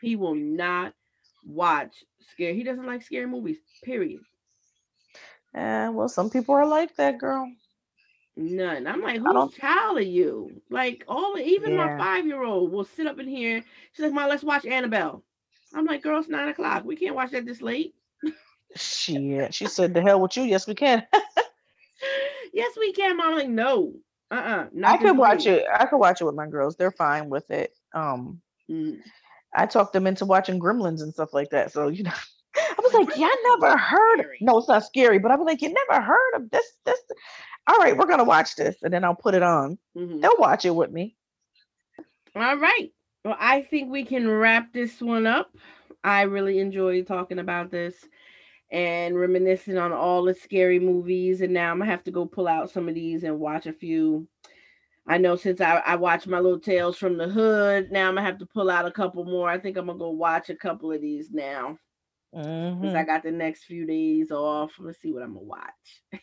[0.00, 0.94] He will not
[1.44, 2.54] watch scary.
[2.54, 3.58] He doesn't like scary movies.
[3.82, 4.20] Period.
[5.52, 7.50] Yeah, well, some people are like that, girl.
[8.36, 8.86] None.
[8.86, 10.62] I'm like, whose child are you?
[10.70, 11.86] Like, all even yeah.
[11.86, 13.64] my five year old will sit up in here.
[13.92, 15.24] She's like, "Mom, let's watch Annabelle."
[15.74, 16.84] I'm like, "Girl, it's nine o'clock.
[16.84, 17.94] We can't watch that this late."
[18.76, 19.54] Shit.
[19.54, 20.44] She said, "The hell with you?
[20.44, 21.06] Yes, we can."
[22.52, 23.16] yes, we can.
[23.16, 23.94] Mom, I'm like, no.
[24.30, 24.66] Uh-uh.
[24.84, 25.66] I could watch it.
[25.72, 26.76] I could watch it with my girls.
[26.76, 27.74] They're fine with it.
[27.94, 28.40] Um.
[28.70, 28.98] Mm.
[29.54, 31.72] I talked them into watching Gremlins and stuff like that.
[31.72, 32.12] So you know,
[32.56, 35.46] I was like, "Yeah, I never heard." Of, no, it's not scary, but I was
[35.46, 36.66] like, "You never heard of this?
[36.86, 36.98] This?
[37.66, 39.78] All right, we're gonna watch this, and then I'll put it on.
[39.96, 40.20] Mm-hmm.
[40.20, 41.16] They'll watch it with me."
[42.34, 42.92] All right.
[43.24, 45.54] Well, I think we can wrap this one up.
[46.02, 47.94] I really enjoyed talking about this
[48.72, 51.40] and reminiscing on all the scary movies.
[51.40, 53.72] And now I'm gonna have to go pull out some of these and watch a
[53.72, 54.26] few.
[55.06, 58.26] I know since I, I watched my little tales from the hood, now I'm gonna
[58.26, 59.48] have to pull out a couple more.
[59.48, 61.78] I think I'm gonna go watch a couple of these now.
[62.34, 62.96] Mm-hmm.
[62.96, 64.72] I got the next few days off.
[64.78, 66.22] Let's see what I'm gonna watch.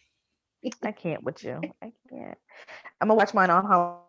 [0.84, 1.62] I can't with you.
[1.82, 2.38] I can't.
[3.00, 4.02] I'm gonna watch mine on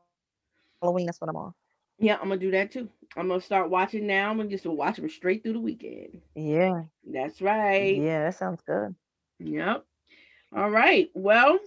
[0.82, 1.06] Halloween.
[1.06, 1.54] That's what I'm on.
[2.00, 2.88] Yeah, I'm gonna do that too.
[3.16, 4.30] I'm gonna start watching now.
[4.30, 6.22] I'm gonna just watch them straight through the weekend.
[6.34, 7.96] Yeah, that's right.
[7.96, 8.94] Yeah, that sounds good.
[9.38, 9.84] Yep.
[10.56, 11.10] All right.
[11.14, 11.58] Well,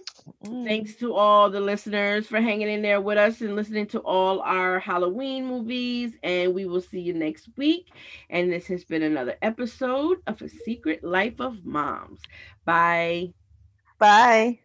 [0.44, 0.66] mm.
[0.66, 4.40] thanks to all the listeners for hanging in there with us and listening to all
[4.40, 6.12] our Halloween movies.
[6.22, 7.92] And we will see you next week.
[8.28, 12.20] And this has been another episode of A Secret Life of Moms.
[12.66, 13.32] Bye.
[13.98, 14.63] Bye.